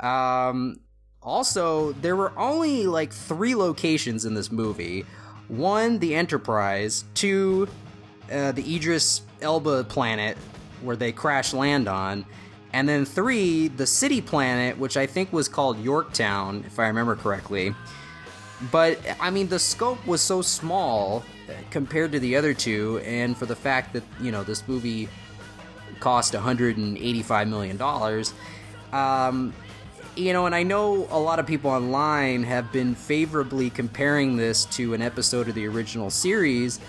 um, 0.00 0.80
also, 1.22 1.92
there 1.92 2.16
were 2.16 2.38
only 2.38 2.86
like 2.86 3.12
three 3.12 3.54
locations 3.54 4.24
in 4.24 4.34
this 4.34 4.52
movie 4.52 5.04
one, 5.48 5.98
the 5.98 6.14
Enterprise, 6.14 7.04
two, 7.14 7.68
uh, 8.32 8.52
the 8.52 8.76
Idris 8.76 9.22
Elba 9.40 9.84
planet 9.84 10.38
where 10.82 10.96
they 10.96 11.12
crash 11.12 11.52
land 11.52 11.88
on, 11.88 12.24
and 12.74 12.88
then 12.88 13.04
three, 13.04 13.68
the 13.68 13.86
city 13.86 14.20
planet, 14.20 14.76
which 14.76 14.96
I 14.96 15.06
think 15.06 15.32
was 15.32 15.46
called 15.46 15.78
Yorktown, 15.78 16.64
if 16.66 16.80
I 16.80 16.88
remember 16.88 17.14
correctly. 17.14 17.72
But 18.72 18.98
I 19.20 19.30
mean, 19.30 19.46
the 19.46 19.60
scope 19.60 20.04
was 20.08 20.20
so 20.20 20.42
small 20.42 21.22
compared 21.70 22.10
to 22.12 22.18
the 22.18 22.34
other 22.34 22.52
two, 22.52 23.00
and 23.04 23.36
for 23.36 23.46
the 23.46 23.54
fact 23.54 23.92
that 23.92 24.02
you 24.20 24.32
know 24.32 24.42
this 24.42 24.66
movie 24.66 25.08
cost 26.00 26.34
185 26.34 27.48
million 27.48 27.76
dollars, 27.76 28.34
um, 28.92 29.54
you 30.16 30.32
know, 30.32 30.46
and 30.46 30.54
I 30.54 30.64
know 30.64 31.06
a 31.10 31.18
lot 31.18 31.38
of 31.38 31.46
people 31.46 31.70
online 31.70 32.42
have 32.42 32.72
been 32.72 32.96
favorably 32.96 33.70
comparing 33.70 34.36
this 34.36 34.64
to 34.76 34.94
an 34.94 35.02
episode 35.02 35.48
of 35.48 35.54
the 35.54 35.68
original 35.68 36.10
series, 36.10 36.80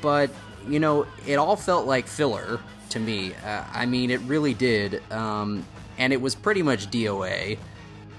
but 0.00 0.30
you 0.68 0.80
know, 0.80 1.06
it 1.28 1.36
all 1.36 1.54
felt 1.54 1.86
like 1.86 2.08
filler 2.08 2.58
to 2.90 3.00
me. 3.00 3.34
Uh, 3.44 3.64
I 3.72 3.86
mean, 3.86 4.10
it 4.10 4.20
really 4.22 4.54
did, 4.54 5.02
um, 5.12 5.64
and 5.98 6.12
it 6.12 6.20
was 6.20 6.34
pretty 6.34 6.62
much 6.62 6.90
DOA. 6.90 7.58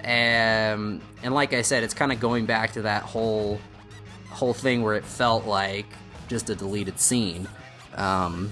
Um, 0.04 1.02
and 1.24 1.34
like 1.34 1.54
I 1.54 1.62
said, 1.62 1.84
it's 1.84 1.94
kind 1.94 2.12
of 2.12 2.20
going 2.20 2.46
back 2.46 2.74
to 2.74 2.84
that 2.84 3.04
whole 3.04 3.60
whole 4.30 4.54
thing 4.54 4.84
where 4.84 4.96
it 4.96 5.04
felt 5.04 5.46
like 5.46 5.86
just 6.28 6.50
a 6.50 6.56
deleted 6.56 7.00
scene. 7.00 7.48
Um, 7.96 8.52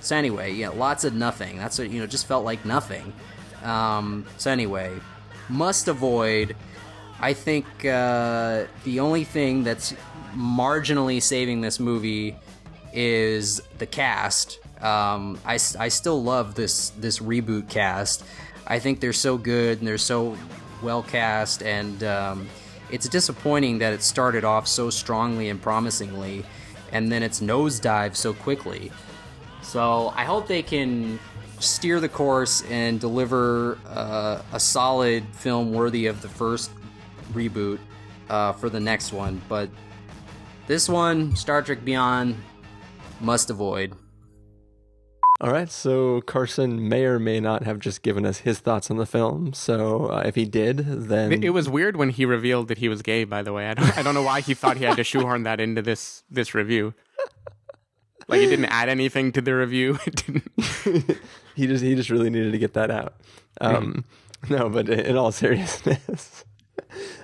so 0.00 0.16
anyway, 0.16 0.52
yeah, 0.52 0.70
lots 0.70 1.04
of 1.04 1.14
nothing. 1.14 1.58
That's 1.58 1.78
what 1.78 1.90
you 1.90 2.00
know, 2.00 2.06
just 2.06 2.26
felt 2.26 2.44
like 2.44 2.64
nothing. 2.64 3.12
Um, 3.62 4.24
so 4.36 4.50
anyway, 4.50 4.92
must 5.48 5.88
avoid. 5.88 6.56
I 7.20 7.32
think 7.32 7.66
uh, 7.84 8.64
the 8.84 9.00
only 9.00 9.24
thing 9.24 9.64
that's 9.64 9.94
marginally 10.34 11.20
saving 11.20 11.60
this 11.60 11.80
movie 11.80 12.36
is 12.92 13.60
the 13.78 13.86
cast. 13.86 14.60
Um, 14.80 15.38
I, 15.44 15.54
I 15.54 15.88
still 15.88 16.22
love 16.22 16.54
this 16.54 16.90
this 16.90 17.18
reboot 17.18 17.68
cast. 17.68 18.24
I 18.66 18.78
think 18.78 19.00
they're 19.00 19.12
so 19.12 19.36
good 19.38 19.78
and 19.78 19.88
they're 19.88 19.98
so 19.98 20.36
well 20.82 21.02
cast, 21.02 21.62
and 21.62 22.02
um, 22.04 22.48
it's 22.90 23.08
disappointing 23.08 23.78
that 23.78 23.92
it 23.92 24.02
started 24.02 24.44
off 24.44 24.68
so 24.68 24.90
strongly 24.90 25.48
and 25.48 25.60
promisingly, 25.60 26.44
and 26.92 27.10
then 27.10 27.22
it's 27.22 27.40
nosedive 27.40 28.14
so 28.14 28.32
quickly. 28.32 28.92
So 29.62 30.12
I 30.14 30.24
hope 30.24 30.46
they 30.46 30.62
can 30.62 31.18
steer 31.60 31.98
the 32.00 32.08
course 32.08 32.62
and 32.70 33.00
deliver 33.00 33.78
uh, 33.88 34.42
a 34.52 34.60
solid 34.60 35.24
film 35.32 35.72
worthy 35.72 36.06
of 36.06 36.22
the 36.22 36.28
first 36.28 36.70
reboot 37.32 37.78
uh, 38.30 38.52
for 38.52 38.70
the 38.70 38.80
next 38.80 39.12
one. 39.12 39.40
But 39.48 39.68
this 40.66 40.88
one, 40.88 41.34
Star 41.34 41.62
Trek 41.62 41.84
Beyond, 41.84 42.36
must 43.20 43.50
avoid. 43.50 43.94
All 45.40 45.52
right, 45.52 45.70
so 45.70 46.20
Carson 46.22 46.88
may 46.88 47.04
or 47.04 47.20
may 47.20 47.38
not 47.38 47.62
have 47.62 47.78
just 47.78 48.02
given 48.02 48.26
us 48.26 48.38
his 48.38 48.58
thoughts 48.58 48.90
on 48.90 48.96
the 48.96 49.06
film. 49.06 49.52
So 49.52 50.06
uh, 50.06 50.22
if 50.26 50.34
he 50.34 50.44
did, 50.44 50.78
then 50.78 51.44
It, 51.44 51.50
was 51.50 51.68
weird 51.68 51.96
when 51.96 52.10
he 52.10 52.24
revealed 52.24 52.66
that 52.68 52.78
he 52.78 52.88
was 52.88 53.02
gay. 53.02 53.22
By 53.22 53.42
the 53.42 53.52
way, 53.52 53.68
I 53.68 53.74
don't, 53.74 53.98
I 53.98 54.02
don't 54.02 54.14
know 54.14 54.22
why 54.22 54.40
he 54.40 54.54
thought 54.54 54.78
he 54.78 54.84
had 54.84 54.96
to 54.96 55.04
shoehorn 55.04 55.44
that 55.44 55.60
into 55.60 55.80
this 55.80 56.24
this 56.28 56.54
review. 56.54 56.92
Like 58.26 58.40
it 58.40 58.48
didn't 58.48 58.66
add 58.66 58.88
anything 58.88 59.30
to 59.32 59.40
the 59.40 59.54
review. 59.54 59.98
It 60.06 60.16
didn't. 60.26 61.18
he 61.54 61.66
just 61.68 61.84
he 61.84 61.94
just 61.94 62.10
really 62.10 62.30
needed 62.30 62.50
to 62.52 62.58
get 62.58 62.74
that 62.74 62.90
out. 62.90 63.14
Um, 63.60 64.04
No, 64.48 64.68
but 64.68 64.88
in 64.88 65.16
all 65.16 65.32
seriousness, 65.32 66.44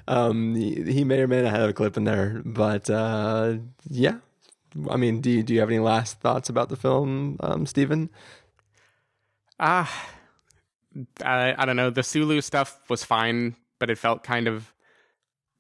um, 0.09 0.55
he, 0.57 0.83
he 0.83 1.05
may 1.05 1.21
or 1.21 1.29
may 1.29 1.43
not 1.43 1.53
have 1.53 1.69
a 1.69 1.73
clip 1.73 1.97
in 1.97 2.03
there. 2.05 2.43
But 2.45 2.91
uh, 2.91 3.59
yeah, 3.89 4.17
I 4.91 4.97
mean, 4.97 5.21
do 5.21 5.31
you, 5.31 5.43
do 5.43 5.55
you 5.55 5.61
have 5.61 5.69
any 5.71 5.79
last 5.79 6.21
thoughts 6.21 6.49
about 6.49 6.69
the 6.69 6.77
film, 6.77 7.37
um, 7.41 7.67
Stephen? 7.67 8.11
Ah, 9.59 10.09
I, 11.25 11.55
I 11.57 11.65
don't 11.65 11.77
know. 11.77 11.91
The 11.91 12.03
Sulu 12.03 12.41
stuff 12.41 12.79
was 12.89 13.05
fine, 13.05 13.57
but 13.79 13.91
it 13.91 13.99
felt 13.99 14.25
kind 14.25 14.49
of 14.49 14.73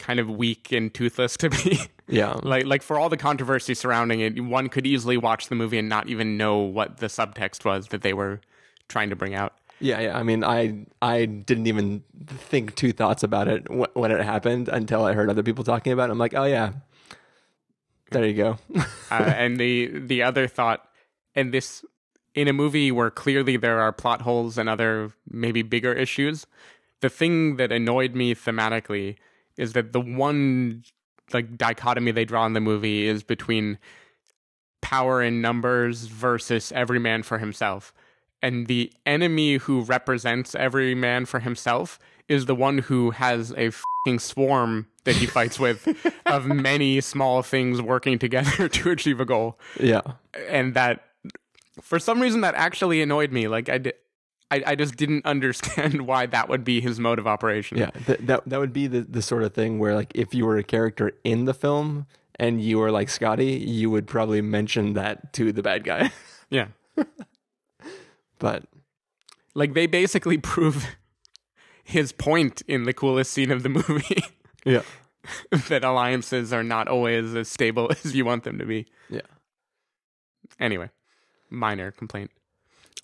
kind 0.00 0.18
of 0.18 0.28
weak 0.28 0.72
and 0.72 0.92
toothless 0.92 1.36
to 1.38 1.50
me. 1.64 1.78
Yeah. 2.08 2.34
like 2.42 2.66
like 2.66 2.82
for 2.82 2.98
all 2.98 3.08
the 3.08 3.16
controversy 3.16 3.74
surrounding 3.74 4.20
it, 4.20 4.40
one 4.42 4.68
could 4.68 4.86
easily 4.86 5.16
watch 5.16 5.48
the 5.48 5.54
movie 5.54 5.78
and 5.78 5.88
not 5.88 6.08
even 6.08 6.36
know 6.36 6.58
what 6.58 6.98
the 6.98 7.06
subtext 7.06 7.64
was 7.64 7.88
that 7.88 8.02
they 8.02 8.12
were 8.12 8.40
trying 8.88 9.10
to 9.10 9.16
bring 9.16 9.34
out. 9.34 9.54
Yeah, 9.80 10.00
yeah. 10.00 10.18
I 10.18 10.22
mean, 10.22 10.44
I 10.44 10.86
I 11.00 11.24
didn't 11.26 11.66
even 11.66 12.02
think 12.28 12.74
two 12.74 12.92
thoughts 12.92 13.22
about 13.22 13.48
it 13.48 13.66
wh- 13.68 13.94
when 13.96 14.10
it 14.10 14.20
happened 14.24 14.68
until 14.68 15.04
I 15.04 15.12
heard 15.14 15.30
other 15.30 15.42
people 15.42 15.64
talking 15.64 15.92
about 15.92 16.10
it. 16.10 16.12
I'm 16.12 16.18
like, 16.18 16.34
oh 16.34 16.44
yeah, 16.44 16.72
there 18.14 18.26
you 18.26 18.34
go. 18.34 18.58
uh, 19.10 19.34
and 19.36 19.58
the 19.58 19.98
the 19.98 20.22
other 20.22 20.46
thought, 20.46 20.88
and 21.34 21.52
this 21.52 21.84
in 22.34 22.48
a 22.48 22.52
movie 22.52 22.90
where 22.90 23.10
clearly 23.10 23.56
there 23.56 23.80
are 23.80 23.92
plot 23.92 24.22
holes 24.22 24.56
and 24.58 24.68
other 24.68 25.12
maybe 25.28 25.62
bigger 25.62 25.92
issues, 25.92 26.46
the 27.00 27.10
thing 27.10 27.56
that 27.56 27.70
annoyed 27.70 28.14
me 28.14 28.34
thematically 28.34 29.16
is 29.56 29.72
that 29.74 29.92
the 29.92 30.00
one 30.00 30.82
like 31.32 31.56
dichotomy 31.56 32.12
they 32.12 32.24
draw 32.24 32.44
in 32.46 32.52
the 32.52 32.60
movie 32.60 33.06
is 33.06 33.22
between 33.22 33.78
power 34.80 35.22
in 35.22 35.40
numbers 35.40 36.06
versus 36.06 36.72
every 36.72 36.98
man 36.98 37.22
for 37.22 37.38
himself. 37.38 37.92
And 38.42 38.66
the 38.66 38.92
enemy 39.06 39.56
who 39.56 39.80
represents 39.80 40.54
every 40.54 40.94
man 40.94 41.24
for 41.24 41.40
himself 41.40 41.98
is 42.28 42.46
the 42.46 42.54
one 42.54 42.78
who 42.78 43.10
has 43.10 43.52
a 43.56 43.70
fucking 43.70 44.18
swarm 44.18 44.86
that 45.04 45.16
he 45.16 45.26
fights 45.26 45.58
with 45.58 45.86
of 46.26 46.46
many 46.46 47.00
small 47.00 47.42
things 47.42 47.80
working 47.82 48.18
together 48.18 48.68
to 48.70 48.90
achieve 48.90 49.20
a 49.20 49.24
goal. 49.24 49.58
Yeah. 49.78 50.00
And 50.48 50.74
that 50.74 51.04
for 51.80 51.98
some 51.98 52.20
reason 52.20 52.40
that 52.42 52.54
actually 52.54 53.02
annoyed 53.02 53.32
me. 53.32 53.48
Like 53.48 53.68
I 53.68 53.78
did 53.78 53.94
I, 54.50 54.62
I 54.68 54.74
just 54.74 54.96
didn't 54.96 55.26
understand 55.26 56.06
why 56.06 56.26
that 56.26 56.48
would 56.48 56.64
be 56.64 56.80
his 56.80 57.00
mode 57.00 57.18
of 57.18 57.26
operation. 57.26 57.78
Yeah, 57.78 57.90
th- 57.90 58.20
that 58.22 58.48
that 58.48 58.60
would 58.60 58.72
be 58.72 58.86
the 58.86 59.02
the 59.02 59.22
sort 59.22 59.42
of 59.42 59.52
thing 59.54 59.78
where 59.78 59.94
like 59.94 60.12
if 60.14 60.34
you 60.34 60.46
were 60.46 60.56
a 60.58 60.64
character 60.64 61.12
in 61.24 61.44
the 61.44 61.54
film 61.54 62.06
and 62.36 62.62
you 62.62 62.78
were 62.78 62.90
like 62.90 63.08
Scotty, 63.08 63.52
you 63.52 63.90
would 63.90 64.06
probably 64.06 64.40
mention 64.42 64.94
that 64.94 65.32
to 65.34 65.52
the 65.52 65.62
bad 65.62 65.84
guy. 65.84 66.12
Yeah. 66.50 66.66
but 68.38 68.64
like 69.54 69.74
they 69.74 69.86
basically 69.86 70.38
prove 70.38 70.86
his 71.84 72.12
point 72.12 72.62
in 72.66 72.84
the 72.84 72.92
coolest 72.92 73.32
scene 73.32 73.50
of 73.50 73.62
the 73.62 73.68
movie. 73.68 74.24
yeah. 74.64 74.82
that 75.68 75.84
alliances 75.84 76.52
are 76.52 76.62
not 76.62 76.88
always 76.88 77.34
as 77.34 77.48
stable 77.48 77.90
as 78.04 78.14
you 78.14 78.24
want 78.24 78.44
them 78.44 78.58
to 78.58 78.66
be. 78.66 78.86
Yeah. 79.08 79.20
Anyway, 80.58 80.90
minor 81.50 81.90
complaint. 81.90 82.30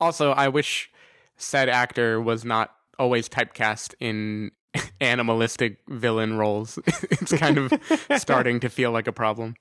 Also, 0.00 0.32
I 0.32 0.48
wish 0.48 0.90
said 1.36 1.68
actor 1.68 2.20
was 2.20 2.44
not 2.44 2.74
always 2.98 3.28
typecast 3.28 3.94
in 4.00 4.50
animalistic 5.00 5.78
villain 5.88 6.36
roles. 6.36 6.78
it's 6.86 7.32
kind 7.32 7.58
of 7.58 7.72
starting 8.18 8.60
to 8.60 8.68
feel 8.68 8.90
like 8.90 9.06
a 9.06 9.12
problem. 9.12 9.54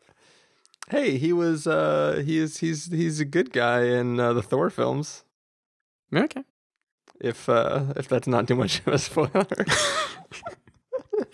Hey, 0.90 1.18
he 1.18 1.34
was 1.34 1.68
uh 1.68 2.24
he 2.26 2.38
is 2.40 2.58
he's 2.58 2.88
he's 2.88 3.20
a 3.20 3.26
good 3.26 3.52
guy 3.52 3.84
in 3.84 4.20
uh, 4.20 4.34
the 4.34 4.42
Thor 4.42 4.70
films. 4.70 5.24
Okay. 6.14 6.44
If 7.20 7.50
uh 7.50 7.86
if 7.96 8.08
that's 8.08 8.28
not 8.28 8.48
too 8.48 8.56
much 8.56 8.80
of 8.86 8.94
a 8.94 8.98
spoiler. 8.98 9.46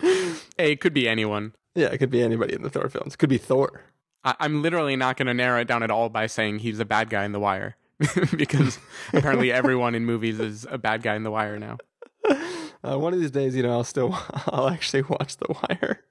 hey, 0.00 0.72
it 0.72 0.80
could 0.80 0.94
be 0.94 1.08
anyone. 1.08 1.54
Yeah, 1.74 1.88
it 1.88 1.98
could 1.98 2.10
be 2.10 2.22
anybody 2.22 2.54
in 2.54 2.62
the 2.62 2.70
Thor 2.70 2.88
films. 2.88 3.14
It 3.14 3.18
could 3.18 3.28
be 3.28 3.38
Thor. 3.38 3.82
I- 4.24 4.36
I'm 4.40 4.62
literally 4.62 4.96
not 4.96 5.16
going 5.16 5.26
to 5.26 5.34
narrow 5.34 5.60
it 5.60 5.68
down 5.68 5.82
at 5.82 5.90
all 5.90 6.08
by 6.08 6.26
saying 6.26 6.60
he's 6.60 6.80
a 6.80 6.84
bad 6.84 7.10
guy 7.10 7.24
in 7.24 7.32
The 7.32 7.38
Wire, 7.40 7.76
because 8.36 8.78
apparently 9.12 9.52
everyone 9.52 9.94
in 9.94 10.04
movies 10.04 10.40
is 10.40 10.66
a 10.70 10.78
bad 10.78 11.02
guy 11.02 11.14
in 11.14 11.22
The 11.22 11.30
Wire 11.30 11.58
now. 11.58 11.78
Uh, 12.84 12.96
one 12.96 13.12
of 13.12 13.18
these 13.18 13.32
days, 13.32 13.56
you 13.56 13.64
know, 13.64 13.72
I'll 13.72 13.82
still 13.82 14.16
I'll 14.46 14.68
actually 14.68 15.02
watch 15.02 15.38
The 15.38 15.46
Wire. 15.48 16.04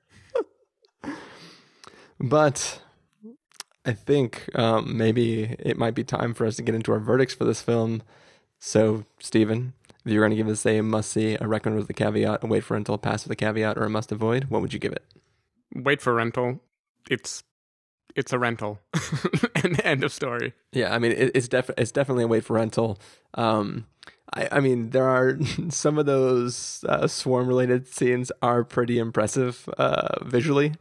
but 2.20 2.82
I 3.86 3.94
think 3.94 4.50
um, 4.56 4.98
maybe 4.98 5.56
it 5.60 5.78
might 5.78 5.94
be 5.96 6.04
time 6.04 6.34
for 6.34 6.46
us 6.46 6.56
to 6.58 6.64
get 6.64 6.76
into 6.76 6.92
our 6.92 7.00
verdicts 7.00 7.34
for 7.34 7.46
this 7.46 7.62
film. 7.62 8.02
So, 8.66 9.06
Stephen, 9.20 9.74
if 10.04 10.12
you're 10.12 10.24
going 10.24 10.32
to 10.32 10.36
give 10.36 10.48
this 10.48 10.66
a 10.66 10.82
must 10.82 11.12
see, 11.12 11.38
a 11.40 11.48
recommend 11.48 11.80
with 11.80 11.90
a 11.92 11.94
caveat, 11.94 12.44
a 12.44 12.48
wait 12.48 12.64
for 12.64 12.74
rental, 12.74 12.98
pass 12.98 13.24
with 13.24 13.32
a 13.32 13.36
caveat, 13.36 13.78
or 13.78 13.84
a 13.84 13.92
must 13.92 14.12
avoid, 14.12 14.46
what 14.46 14.60
would 14.60 14.74
you 14.74 14.80
give 14.80 14.92
it? 14.92 15.04
Wait 15.76 16.02
for 16.02 16.16
rental. 16.16 16.60
It's 17.08 17.44
it's 18.16 18.34
a 18.34 18.40
rental. 18.40 18.80
and 19.64 19.80
end 19.86 20.04
of 20.04 20.12
story. 20.12 20.54
Yeah, 20.72 20.96
I 20.96 20.98
mean 20.98 21.12
it, 21.12 21.32
it's 21.36 21.48
def- 21.48 21.70
it's 21.78 21.92
definitely 21.92 22.24
a 22.24 22.28
wait 22.28 22.44
for 22.44 22.56
rental. 22.56 22.98
Um, 23.36 23.86
I, 24.34 24.48
I 24.54 24.60
mean 24.62 24.90
there 24.90 25.08
are 25.08 25.38
some 25.70 26.00
of 26.00 26.08
those 26.08 26.84
uh, 26.90 27.06
swarm 27.06 27.48
related 27.48 27.88
scenes 27.88 28.32
are 28.42 28.64
pretty 28.64 28.98
impressive 28.98 29.70
uh, 29.78 30.24
visually. 30.24 30.74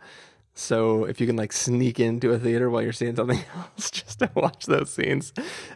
So 0.55 1.05
if 1.05 1.21
you 1.21 1.27
can 1.27 1.37
like 1.37 1.53
sneak 1.53 1.99
into 1.99 2.33
a 2.33 2.39
theater 2.39 2.71
while 2.71 2.83
you're 2.83 2.93
seeing 2.93 3.17
something 3.17 3.41
else 3.57 3.91
just 3.91 4.21
to 4.21 4.31
watch 4.35 4.67
those 4.67 4.91
scenes, 4.91 5.33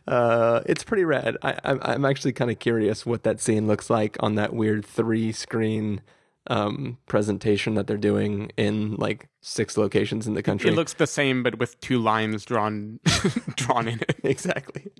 uh, 0.06 0.60
it's 0.66 0.84
pretty 0.84 1.04
rad. 1.04 1.36
I, 1.42 1.58
I'm 1.64 1.80
I'm 1.82 2.04
actually 2.04 2.32
kind 2.32 2.50
of 2.50 2.58
curious 2.58 3.04
what 3.04 3.24
that 3.24 3.40
scene 3.40 3.66
looks 3.66 3.90
like 3.90 4.16
on 4.20 4.36
that 4.36 4.52
weird 4.52 4.84
three 4.86 5.32
screen 5.32 6.00
um, 6.48 6.98
presentation 7.06 7.74
that 7.74 7.86
they're 7.86 7.96
doing 7.96 8.50
in 8.56 8.94
like 8.96 9.28
six 9.42 9.76
locations 9.76 10.26
in 10.26 10.34
the 10.34 10.42
country. 10.42 10.70
It 10.70 10.74
looks 10.74 10.94
the 10.94 11.06
same, 11.06 11.42
but 11.42 11.58
with 11.58 11.78
two 11.80 11.98
lines 11.98 12.44
drawn 12.44 13.00
drawn 13.56 13.88
in 13.88 14.00
it. 14.00 14.16
exactly. 14.24 14.90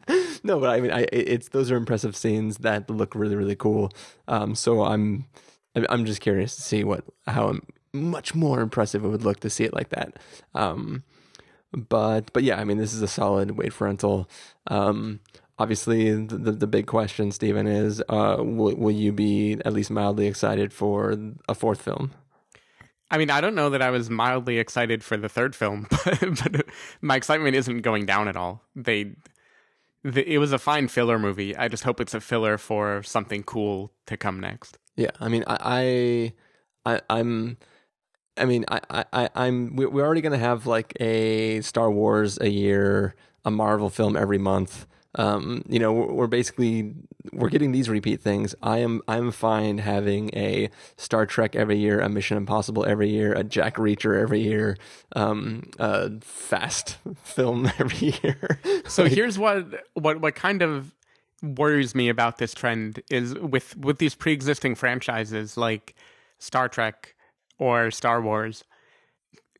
No, 0.43 0.61
but 0.61 0.71
I 0.71 0.81
mean, 0.81 0.93
I, 0.93 1.07
it's 1.13 1.49
those 1.49 1.71
are 1.71 1.77
impressive 1.77 2.17
scenes 2.17 2.59
that 2.59 2.91
look 2.91 3.15
really 3.15 3.37
really 3.37 3.57
cool. 3.57 3.93
Um, 4.27 4.55
so 4.55 4.83
I'm 4.83 5.27
I'm 5.89 6.05
just 6.05 6.21
curious 6.21 6.57
to 6.57 6.63
see 6.63 6.85
what 6.85 7.05
how 7.27 7.55
much 7.93 8.35
more 8.35 8.61
impressive 8.61 9.05
it 9.05 9.09
would 9.09 9.25
look 9.25 9.41
to 9.41 9.51
see 9.51 9.65
it 9.65 9.75
like 9.75 9.91
that. 9.91 10.19
Um, 10.55 11.03
but 11.73 12.33
but 12.33 12.43
yeah, 12.43 12.59
I 12.59 12.65
mean, 12.65 12.79
this 12.79 12.95
is 12.95 13.03
a 13.03 13.09
solid 13.09 13.53
wait 13.53 13.73
for 13.73 13.87
rental. 13.87 14.29
Um, 14.69 15.21
obviously 15.59 16.15
the, 16.15 16.37
the, 16.37 16.53
the 16.53 16.67
big 16.67 16.87
question 16.87 17.33
stephen 17.33 17.67
is 17.67 18.03
uh, 18.09 18.37
will, 18.39 18.75
will 18.77 18.91
you 18.93 19.13
be 19.13 19.55
at 19.65 19.73
least 19.73 19.91
mildly 19.91 20.27
excited 20.27 20.73
for 20.73 21.17
a 21.49 21.55
fourth 21.55 21.83
film 21.83 22.13
i 23.11 23.19
mean 23.19 23.31
i 23.31 23.41
don't 23.41 23.55
know 23.55 23.71
that 23.71 23.83
i 23.83 23.91
was 23.91 24.09
mildly 24.09 24.59
excited 24.59 25.03
for 25.03 25.17
the 25.17 25.29
third 25.29 25.55
film 25.55 25.87
but, 26.05 26.53
but 26.53 26.67
my 27.01 27.17
excitement 27.17 27.55
isn't 27.55 27.83
going 27.83 28.07
down 28.07 28.29
at 28.29 28.37
all 28.37 28.63
they 28.75 29.15
the, 30.05 30.33
it 30.33 30.39
was 30.39 30.53
a 30.53 30.59
fine 30.59 30.89
filler 30.89 31.19
movie 31.19 31.57
i 31.57 31.69
just 31.69 31.85
hope 31.85 32.01
it's 32.01 32.15
a 32.15 32.21
filler 32.21 32.57
for 32.57 33.03
something 33.03 33.43
cool 33.43 33.93
to 34.07 34.17
come 34.17 34.39
next 34.41 34.79
yeah 34.97 35.11
i 35.21 35.29
mean 35.29 35.45
i 35.47 36.33
i, 36.87 36.95
I 36.95 37.01
i'm 37.11 37.57
I 38.39 38.45
mean, 38.45 38.65
I, 38.69 39.05
I, 39.13 39.29
I'm. 39.35 39.77
We're 39.77 40.05
already 40.05 40.21
gonna 40.21 40.39
have 40.39 40.67
like 40.67 40.95
a 41.01 41.61
Star 41.63 41.91
Wars 41.91 42.39
a 42.41 42.49
year, 42.49 43.15
a 43.45 43.51
Marvel 43.51 43.91
film 43.91 44.17
every 44.17 44.39
month 44.39 44.87
um, 45.15 45.65
you 45.69 45.79
know, 45.79 45.93
we're, 45.93 46.13
we're, 46.13 46.27
basically 46.27 46.95
we're 47.33 47.49
getting 47.49 47.73
these 47.73 47.89
repeat 47.89 48.21
things. 48.21 48.55
I 48.63 48.79
am 48.79 49.03
I'm 49.09 49.33
fine 49.33 49.79
having 49.79 50.31
a 50.35 50.71
Star 50.97 51.27
Trek 51.27 51.57
every 51.57 51.79
year, 51.79 52.01
a 52.01 52.09
Mission 52.09 52.37
Impossible 52.37 52.85
every 52.87 53.09
year, 53.09 53.33
a 53.33 53.43
Jack 53.43 53.77
Reacher 53.77 54.21
every 54.21 54.41
year, 54.41 54.77
um, 55.17 55.71
a 55.79 56.21
Fast 56.21 56.99
film 57.23 57.71
every 57.79 58.15
year. 58.23 58.61
so 58.87 59.05
like, 59.05 59.13
here's 59.13 59.39
what 59.39 59.67
what 59.95 60.21
what 60.21 60.35
kind 60.35 60.63
of 60.63 60.95
worries 61.43 61.95
me 61.95 62.09
about 62.09 62.39
this 62.39 62.53
trend 62.53 63.03
is 63.11 63.35
with 63.35 63.77
with 63.77 63.99
these 63.99 64.15
pre-existing 64.15 64.75
franchises 64.75 65.57
like 65.57 65.95
Star 66.39 66.69
Trek 66.69 67.15
or 67.59 67.91
Star 67.91 68.21
Wars 68.21 68.65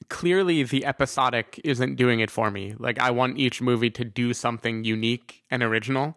clearly 0.09 0.63
the 0.63 0.85
episodic 0.85 1.61
isn't 1.65 1.97
doing 1.97 2.21
it 2.21 2.31
for 2.31 2.51
me. 2.51 2.75
Like 2.79 2.99
I 2.99 3.11
want 3.11 3.39
each 3.39 3.61
movie 3.61 3.91
to 3.91 4.05
do 4.05 4.33
something 4.33 4.85
unique 4.85 5.43
and 5.51 5.63
original. 5.63 6.17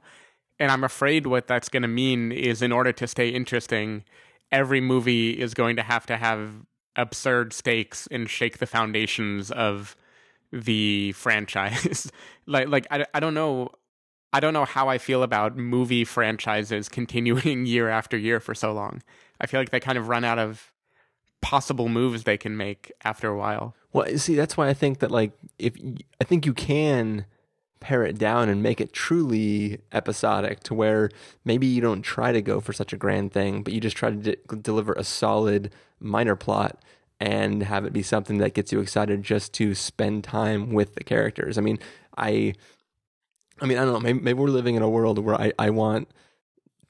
And 0.59 0.71
I'm 0.71 0.83
afraid 0.83 1.25
what 1.25 1.47
that's 1.47 1.69
going 1.69 1.81
to 1.81 1.87
mean 1.87 2.31
is 2.31 2.61
in 2.61 2.71
order 2.71 2.93
to 2.93 3.07
stay 3.07 3.29
interesting, 3.29 4.03
every 4.51 4.81
movie 4.81 5.31
is 5.31 5.53
going 5.53 5.75
to 5.77 5.83
have 5.83 6.05
to 6.07 6.17
have 6.17 6.51
absurd 6.95 7.53
stakes 7.53 8.07
and 8.11 8.29
shake 8.29 8.59
the 8.59 8.67
foundations 8.67 9.51
of 9.51 9.95
the 10.51 11.13
franchise. 11.13 12.11
like 12.45 12.67
like 12.67 12.87
I, 12.91 13.05
I 13.13 13.19
don't 13.19 13.33
know 13.33 13.69
I 14.33 14.39
don't 14.39 14.53
know 14.53 14.65
how 14.65 14.87
I 14.87 14.97
feel 14.97 15.23
about 15.23 15.57
movie 15.57 16.05
franchises 16.05 16.87
continuing 16.89 17.65
year 17.65 17.89
after 17.89 18.17
year 18.17 18.39
for 18.39 18.53
so 18.53 18.71
long. 18.71 19.01
I 19.39 19.47
feel 19.47 19.59
like 19.59 19.71
they 19.71 19.79
kind 19.79 19.97
of 19.97 20.07
run 20.07 20.23
out 20.23 20.39
of 20.39 20.70
possible 21.41 21.89
moves 21.89 22.23
they 22.23 22.37
can 22.37 22.55
make 22.55 22.91
after 23.03 23.27
a 23.27 23.37
while. 23.37 23.75
Well, 23.93 24.17
see, 24.17 24.35
that's 24.35 24.55
why 24.55 24.69
I 24.69 24.73
think 24.73 24.99
that 24.99 25.11
like 25.11 25.31
if 25.59 25.75
I 26.19 26.23
think 26.23 26.45
you 26.45 26.53
can 26.53 27.25
pare 27.79 28.03
it 28.03 28.17
down 28.17 28.47
and 28.47 28.61
make 28.61 28.79
it 28.79 28.93
truly 28.93 29.79
episodic 29.91 30.61
to 30.61 30.73
where 30.73 31.09
maybe 31.43 31.65
you 31.65 31.81
don't 31.81 32.03
try 32.03 32.31
to 32.31 32.41
go 32.41 32.59
for 32.59 32.73
such 32.73 32.93
a 32.93 32.97
grand 32.97 33.33
thing, 33.33 33.63
but 33.63 33.73
you 33.73 33.81
just 33.81 33.97
try 33.97 34.11
to 34.11 34.15
de- 34.15 34.55
deliver 34.57 34.93
a 34.93 35.03
solid 35.03 35.73
minor 35.99 36.35
plot 36.35 36.79
and 37.19 37.63
have 37.63 37.83
it 37.83 37.91
be 37.91 38.03
something 38.03 38.37
that 38.37 38.53
gets 38.53 38.71
you 38.71 38.79
excited 38.79 39.23
just 39.23 39.51
to 39.53 39.73
spend 39.75 40.23
time 40.23 40.71
with 40.71 40.95
the 40.95 41.03
characters. 41.03 41.57
I 41.57 41.61
mean, 41.61 41.79
I 42.17 42.53
I 43.59 43.65
mean, 43.65 43.77
I 43.77 43.85
don't 43.85 43.93
know, 43.93 43.99
maybe, 43.99 44.19
maybe 44.19 44.39
we're 44.39 44.47
living 44.49 44.75
in 44.75 44.81
a 44.81 44.89
world 44.89 45.19
where 45.19 45.35
I, 45.35 45.51
I 45.59 45.69
want 45.69 46.07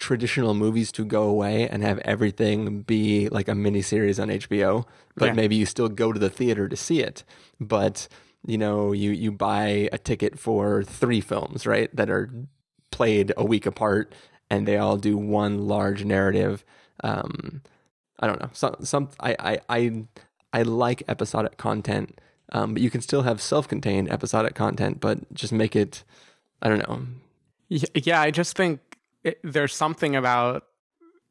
traditional 0.01 0.53
movies 0.55 0.91
to 0.91 1.05
go 1.05 1.23
away 1.23 1.69
and 1.69 1.83
have 1.83 1.99
everything 1.99 2.81
be 2.81 3.29
like 3.29 3.47
a 3.47 3.53
mini 3.55 3.81
series 3.83 4.19
on 4.19 4.29
HBO, 4.29 4.85
but 5.15 5.27
Yeah. 5.27 5.33
maybe 5.33 5.55
you 5.55 5.65
still 5.67 5.89
go 5.89 6.11
to 6.11 6.19
the 6.19 6.29
theater 6.29 6.67
to 6.67 6.75
see 6.75 6.99
it. 7.01 7.23
But 7.59 8.07
you 8.45 8.57
know, 8.57 8.91
you 8.91 9.11
you 9.11 9.31
buy 9.31 9.87
a 9.93 9.99
ticket 9.99 10.39
for 10.39 10.83
three 10.83 11.21
films, 11.21 11.67
right, 11.67 11.95
that 11.95 12.09
are 12.09 12.29
played 12.89 13.31
a 13.37 13.45
week 13.45 13.65
apart, 13.67 14.13
and 14.49 14.67
they 14.67 14.77
all 14.77 14.97
do 14.97 15.15
one 15.17 15.67
large 15.67 16.03
narrative. 16.03 16.65
Um, 17.03 17.61
I 18.19 18.25
don't 18.27 18.41
know. 18.41 18.49
Some 18.53 18.75
some 18.83 19.09
I 19.19 19.35
I 19.51 19.59
I, 19.77 20.03
I 20.53 20.61
like 20.63 21.03
episodic 21.07 21.57
content, 21.57 22.19
um, 22.51 22.73
but 22.73 22.81
you 22.81 22.89
can 22.89 23.01
still 23.01 23.21
have 23.21 23.39
self-contained 23.39 24.09
episodic 24.11 24.55
content, 24.55 24.99
but 24.99 25.31
just 25.33 25.53
make 25.53 25.75
it. 25.75 26.03
I 26.63 26.69
don't 26.69 26.81
know. 26.89 27.01
Yeah, 27.69 28.19
I 28.21 28.31
just 28.31 28.57
think 28.57 28.79
it, 29.23 29.39
there's 29.43 29.73
something 29.73 30.15
about 30.15 30.65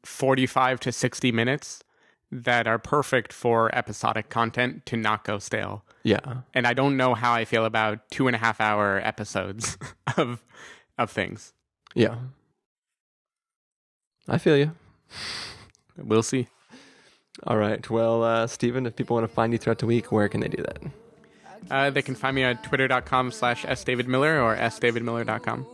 45 0.03 0.79
to 0.81 0.91
60 0.91 1.31
minutes 1.31 1.83
that 2.31 2.65
are 2.65 2.79
perfect 2.79 3.33
for 3.33 3.73
episodic 3.75 4.29
content 4.29 4.85
to 4.85 4.95
not 4.95 5.23
go 5.23 5.37
stale. 5.37 5.83
Yeah. 6.03 6.41
And 6.53 6.65
I 6.65 6.73
don't 6.73 6.95
know 6.95 7.13
how 7.13 7.33
I 7.33 7.45
feel 7.45 7.65
about 7.65 8.09
two 8.09 8.27
and 8.27 8.35
a 8.35 8.39
half 8.39 8.61
hour 8.61 9.01
episodes 9.03 9.77
of 10.17 10.43
of 10.97 11.11
things. 11.11 11.53
Yeah. 11.93 12.15
I 14.27 14.37
feel 14.37 14.55
you. 14.55 14.71
We'll 15.97 16.23
see. 16.23 16.47
All 17.43 17.57
right. 17.57 17.87
Well, 17.89 18.23
uh, 18.23 18.47
Stephen, 18.47 18.85
if 18.85 18.95
people 18.95 19.15
want 19.15 19.27
to 19.27 19.33
find 19.33 19.51
you 19.51 19.59
throughout 19.59 19.79
the 19.79 19.85
week, 19.85 20.11
where 20.11 20.29
can 20.29 20.41
they 20.41 20.47
do 20.47 20.63
that? 20.63 20.81
Uh, 21.69 21.89
they 21.89 22.01
can 22.01 22.15
find 22.15 22.35
me 22.35 22.43
at 22.43 22.63
twitter.com 22.63 23.31
slash 23.31 23.65
sdavidmiller 23.65 24.41
or 24.41 24.55
sdavidmiller.com. 24.55 25.65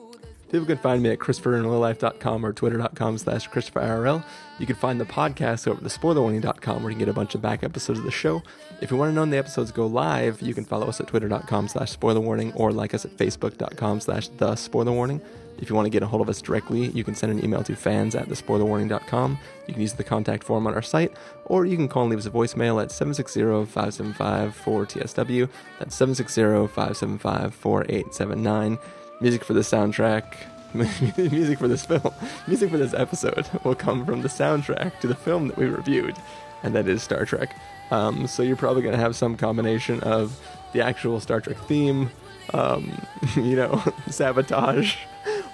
People 0.52 0.66
can 0.66 0.78
find 0.78 1.04
me 1.04 1.10
at 1.10 1.20
ChristopherInRealLife.com 1.20 2.46
or 2.46 2.54
Twitter.com 2.54 3.18
slash 3.18 3.50
ChristopherIRL. 3.50 4.24
You 4.60 4.66
can 4.66 4.78
find 4.78 5.00
the 5.00 5.06
podcast 5.06 5.68
over 5.68 5.80
at 5.80 5.84
TheSpoilerWarning.com 5.92 6.84
where 6.84 6.90
you 6.90 6.96
can 6.96 7.06
get 7.06 7.10
a 7.10 7.14
bunch 7.14 7.36
of 7.36 7.42
back 7.42 7.64
episodes 7.64 8.00
of 8.00 8.06
the 8.06 8.12
show. 8.12 8.42
If 8.80 8.90
you 8.90 8.98
want 8.98 9.10
to 9.10 9.14
know 9.14 9.22
when 9.22 9.30
the 9.30 9.38
episodes 9.38 9.72
go 9.72 9.86
live, 9.88 10.42
you 10.42 10.54
can 10.54 10.64
follow 10.64 10.88
us 10.88 11.02
at 11.02 11.08
Twitter.com 11.08 11.68
slash 11.68 11.98
SpoilerWarning 11.98 12.54
or 12.56 12.72
like 12.72 12.94
us 12.94 13.04
at 13.04 13.12
Facebook.com 13.18 14.00
slash 14.00 14.30
The 14.30 14.56
Spoiler 14.56 14.94
Warning. 14.94 15.20
If 15.60 15.70
you 15.70 15.76
want 15.76 15.88
to 15.88 15.90
get 15.90 16.04
a 16.04 16.08
hold 16.08 16.22
of 16.22 16.30
us 16.30 16.40
directly, 16.42 16.88
you 16.90 17.04
can 17.04 17.16
send 17.16 17.32
an 17.32 17.44
email 17.44 17.64
to 17.64 17.76
fans 17.76 18.14
at 18.16 18.30
thespoilerwarning.com. 18.30 19.40
You 19.68 19.74
can 19.74 19.82
use 19.82 19.94
the 19.94 20.04
contact 20.04 20.44
form 20.44 20.68
on 20.68 20.76
our 20.76 20.84
site, 20.84 21.12
or 21.46 21.66
you 21.66 21.76
can 21.76 21.88
call 21.88 22.04
and 22.04 22.12
leave 22.12 22.20
us 22.20 22.28
a 22.28 22.30
voicemail 22.30 22.80
at 22.82 22.90
760-575-4TSW. 22.90 25.50
That's 25.80 26.00
760-575-4879. 26.00 28.78
Music 29.20 29.44
for 29.44 29.54
the 29.54 29.62
soundtrack, 29.62 30.26
music 30.74 31.58
for 31.58 31.68
this 31.68 31.86
film, 31.86 32.14
music 32.48 32.70
for 32.70 32.78
this 32.78 32.94
episode 32.94 33.50
will 33.64 33.74
come 33.74 34.06
from 34.06 34.22
the 34.22 34.28
soundtrack 34.28 35.00
to 35.00 35.08
the 35.08 35.16
film 35.16 35.48
that 35.48 35.58
we 35.58 35.66
reviewed, 35.66 36.16
and 36.62 36.76
that 36.76 36.88
is 36.88 37.02
Star 37.02 37.26
Trek. 37.26 37.56
Um, 37.90 38.28
so 38.28 38.44
you're 38.44 38.56
probably 38.56 38.84
going 38.84 38.94
to 38.94 39.02
have 39.02 39.16
some 39.16 39.36
combination 39.36 40.02
of 40.02 40.40
the 40.74 40.82
actual 40.82 41.20
Star 41.20 41.42
Trek 41.42 41.58
theme, 41.66 42.12
um, 42.54 42.92
you 43.36 43.56
know, 43.56 43.82
sabotage, 44.10 44.96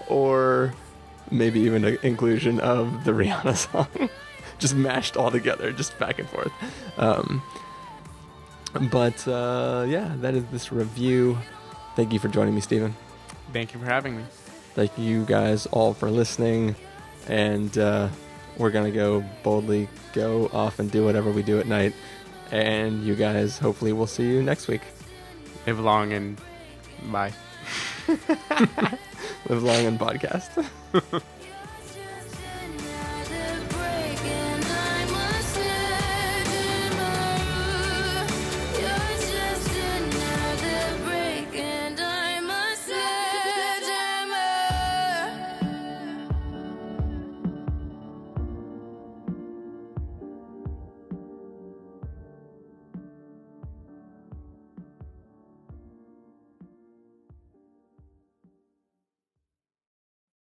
or 0.08 0.74
maybe 1.32 1.62
even 1.62 1.86
an 1.86 1.98
inclusion 2.04 2.60
of 2.60 3.06
the 3.06 3.12
Rihanna 3.12 3.56
song, 3.56 4.10
just 4.60 4.76
mashed 4.76 5.16
all 5.16 5.32
together, 5.32 5.72
just 5.72 5.98
back 6.00 6.20
and 6.20 6.28
forth. 6.28 6.52
Um, 6.98 7.42
but 8.92 9.26
uh, 9.26 9.86
yeah, 9.88 10.12
that 10.18 10.34
is 10.34 10.44
this 10.52 10.72
review. 10.72 11.38
Thank 11.96 12.12
you 12.12 12.20
for 12.20 12.28
joining 12.28 12.56
me, 12.56 12.60
Stephen. 12.62 12.96
Thank 13.54 13.74
you 13.74 13.80
for 13.80 13.86
having 13.86 14.18
me. 14.18 14.24
Thank 14.74 14.98
you 14.98 15.24
guys 15.26 15.68
all 15.68 15.94
for 15.94 16.10
listening, 16.10 16.76
and 17.28 17.78
uh, 17.78 18.10
we're 18.58 18.72
gonna 18.72 18.92
go 18.92 19.24
boldly 19.44 19.88
go 20.14 20.50
off 20.52 20.80
and 20.80 20.90
do 20.90 21.06
whatever 21.06 21.32
we 21.32 21.44
do 21.44 21.60
at 21.60 21.68
night. 21.68 21.94
And 22.52 23.04
you 23.04 23.16
guys, 23.16 23.60
hopefully, 23.60 23.94
we'll 23.94 24.08
see 24.08 24.24
you 24.24 24.42
next 24.42 24.68
week. 24.68 24.82
Live 25.68 25.80
long 25.80 26.14
and 26.14 26.42
bye. 27.12 27.34
Live 28.08 29.64
long 29.64 29.86
and 29.86 30.00
podcast. 30.00 30.68